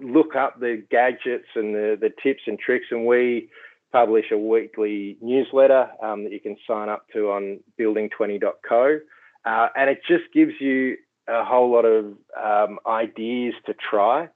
look 0.00 0.34
up 0.34 0.58
the 0.58 0.82
gadgets 0.90 1.48
and 1.54 1.74
the, 1.74 1.98
the 2.00 2.10
tips 2.22 2.42
and 2.46 2.58
tricks. 2.58 2.86
And 2.90 3.06
we 3.06 3.50
publish 3.92 4.26
a 4.32 4.38
weekly 4.38 5.16
newsletter 5.20 5.88
um, 6.02 6.24
that 6.24 6.32
you 6.32 6.40
can 6.40 6.56
sign 6.66 6.88
up 6.88 7.06
to 7.12 7.30
on 7.30 7.60
building20.co. 7.78 8.98
Uh, 9.44 9.68
and 9.76 9.90
it 9.90 10.00
just 10.08 10.24
gives 10.32 10.54
you 10.60 10.96
a 11.28 11.44
whole 11.44 11.70
lot 11.70 11.84
of 11.84 12.14
um, 12.42 12.78
ideas 12.86 13.54
to 13.66 13.74
try 13.74 14.28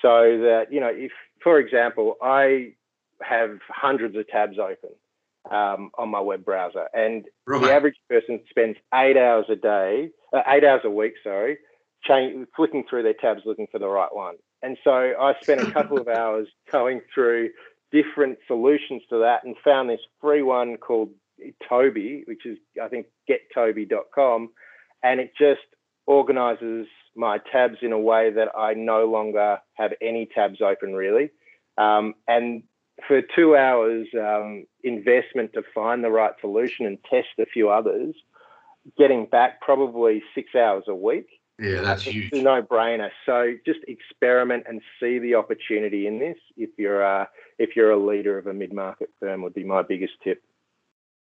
so 0.00 0.38
that, 0.38 0.66
you 0.70 0.80
know, 0.80 0.90
if, 0.92 1.12
for 1.42 1.58
example, 1.58 2.14
I 2.22 2.72
have 3.22 3.58
hundreds 3.68 4.16
of 4.16 4.26
tabs 4.28 4.58
open 4.58 4.90
um, 5.50 5.90
on 5.98 6.08
my 6.08 6.20
web 6.20 6.44
browser, 6.44 6.86
and 6.94 7.24
right. 7.46 7.62
the 7.62 7.72
average 7.72 7.96
person 8.08 8.40
spends 8.48 8.76
eight 8.94 9.16
hours 9.16 9.46
a 9.48 9.56
day, 9.56 10.10
uh, 10.32 10.42
eight 10.48 10.64
hours 10.64 10.82
a 10.84 10.90
week, 10.90 11.14
sorry, 11.22 11.58
change, 12.02 12.46
flicking 12.56 12.84
through 12.88 13.02
their 13.02 13.14
tabs 13.14 13.42
looking 13.44 13.66
for 13.70 13.78
the 13.78 13.88
right 13.88 14.14
one. 14.14 14.36
And 14.62 14.78
so 14.82 14.90
I 14.92 15.34
spent 15.42 15.60
a 15.60 15.70
couple 15.70 15.98
of 15.98 16.08
hours 16.18 16.48
going 16.72 17.02
through 17.14 17.50
different 17.92 18.38
solutions 18.46 19.02
to 19.10 19.18
that 19.18 19.44
and 19.44 19.56
found 19.62 19.90
this 19.90 20.00
free 20.20 20.42
one 20.42 20.76
called 20.76 21.10
Toby, 21.68 22.24
which 22.26 22.46
is, 22.46 22.58
I 22.82 22.88
think, 22.88 23.06
gettoby.com. 23.28 24.50
And 25.02 25.20
it 25.20 25.32
just 25.38 25.60
organizes 26.06 26.86
my 27.16 27.38
tabs 27.52 27.78
in 27.82 27.92
a 27.92 27.98
way 27.98 28.30
that 28.32 28.48
I 28.56 28.74
no 28.74 29.04
longer 29.04 29.58
have 29.74 29.92
any 30.02 30.28
tabs 30.34 30.60
open 30.60 30.94
really. 30.94 31.30
Um, 31.78 32.14
and 32.26 32.62
for 33.06 33.22
two 33.22 33.56
hours 33.56 34.06
um, 34.14 34.66
investment 34.82 35.52
to 35.54 35.62
find 35.74 36.02
the 36.02 36.10
right 36.10 36.32
solution 36.40 36.86
and 36.86 36.98
test 37.10 37.28
a 37.38 37.46
few 37.46 37.70
others, 37.70 38.14
getting 38.96 39.26
back 39.26 39.60
probably 39.60 40.22
six 40.34 40.54
hours 40.54 40.84
a 40.88 40.94
week. 40.94 41.26
Yeah, 41.60 41.82
that's 41.82 42.02
huge. 42.02 42.32
It's 42.32 42.40
a 42.40 42.42
no-brainer. 42.42 43.10
So 43.26 43.54
just 43.64 43.80
experiment 43.86 44.64
and 44.68 44.80
see 45.00 45.18
the 45.18 45.36
opportunity 45.36 46.06
in 46.06 46.18
this. 46.18 46.36
If 46.56 46.70
you're 46.78 47.02
a, 47.02 47.28
if 47.58 47.76
you're 47.76 47.92
a 47.92 47.96
leader 47.96 48.38
of 48.38 48.48
a 48.48 48.52
mid-market 48.52 49.10
firm, 49.20 49.42
would 49.42 49.54
be 49.54 49.64
my 49.64 49.82
biggest 49.82 50.14
tip. 50.22 50.42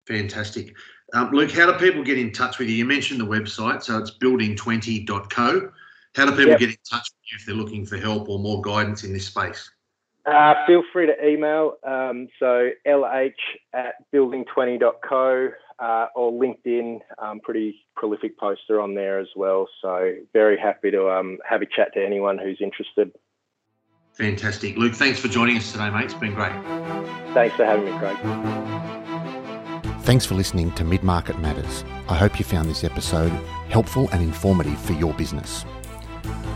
Fantastic. 0.07 0.74
Um, 1.14 1.31
Luke, 1.33 1.50
how 1.50 1.70
do 1.70 1.78
people 1.78 2.02
get 2.02 2.18
in 2.18 2.33
touch 2.33 2.59
with 2.59 2.68
you? 2.68 2.76
You 2.76 2.85
mentioned 2.85 3.20
the 3.20 3.26
website, 3.26 3.83
so 3.83 3.98
it's 3.98 4.11
building20.co. 4.11 5.70
How 6.14 6.24
do 6.24 6.31
people 6.33 6.50
yep. 6.50 6.59
get 6.59 6.70
in 6.70 6.76
touch 6.90 7.11
with 7.11 7.31
you 7.31 7.37
if 7.38 7.46
they're 7.46 7.54
looking 7.54 7.87
for 7.87 7.96
help 7.96 8.28
or 8.28 8.38
more 8.38 8.61
guidance 8.61 9.04
in 9.04 9.12
this 9.12 9.26
space? 9.26 9.70
Uh, 10.29 10.55
feel 10.67 10.83
free 10.93 11.07
to 11.07 11.27
email. 11.27 11.75
Um, 11.87 12.29
so 12.38 12.69
lh 12.87 13.33
at 13.73 13.95
building20.co 14.14 15.49
uh, 15.79 16.07
or 16.14 16.33
LinkedIn. 16.33 16.99
I'm 17.19 17.41
pretty 17.41 17.87
prolific 17.97 18.38
poster 18.38 18.81
on 18.81 18.95
there 18.95 19.19
as 19.19 19.29
well. 19.37 19.67
So 19.81 20.12
very 20.33 20.59
happy 20.59 20.91
to 20.91 21.09
um, 21.09 21.38
have 21.49 21.62
a 21.62 21.67
chat 21.67 21.95
to 21.95 22.05
anyone 22.05 22.37
who's 22.38 22.59
interested. 22.61 23.12
Fantastic. 24.14 24.77
Luke, 24.77 24.95
thanks 24.95 25.21
for 25.21 25.29
joining 25.29 25.57
us 25.57 25.73
today, 25.73 25.88
mate. 25.91 26.07
It's 26.07 26.14
been 26.14 26.35
great. 26.35 26.53
Thanks 27.35 27.55
for 27.57 27.64
having 27.64 27.85
me, 27.85 27.93
Craig. 27.99 28.17
Thanks 30.03 30.27
for 30.27 30.35
listening 30.35 30.73
to 30.73 30.83
Mid 30.85 31.05
Market 31.05 31.38
Matters. 31.38 31.85
I 32.09 32.17
hope 32.17 32.38
you 32.38 32.45
found 32.45 32.69
this 32.69 32.83
episode 32.83 33.31
helpful 33.69 34.09
and 34.11 34.23
informative 34.23 34.81
for 34.81 34.95
your 34.95 35.14
business. 35.14 35.64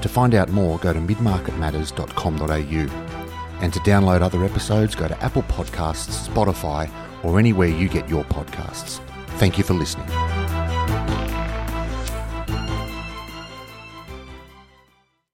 To 0.01 0.09
find 0.09 0.35
out 0.35 0.49
more, 0.49 0.79
go 0.79 0.93
to 0.93 0.99
midmarketmatters.com.au. 0.99 3.22
And 3.63 3.73
to 3.73 3.81
download 3.81 4.21
other 4.21 4.45
episodes, 4.45 4.95
go 4.95 5.09
to 5.09 5.23
Apple 5.23 5.45
Podcasts, 5.45 6.29
Spotify, 6.29 6.91
or 7.23 7.39
anywhere 7.39 7.69
you 7.69 7.89
get 7.89 8.09
your 8.09 8.25
podcasts. 8.25 9.01
Thank 9.39 9.57
you 9.57 9.65
for 9.65 9.75
listening. 9.75 10.32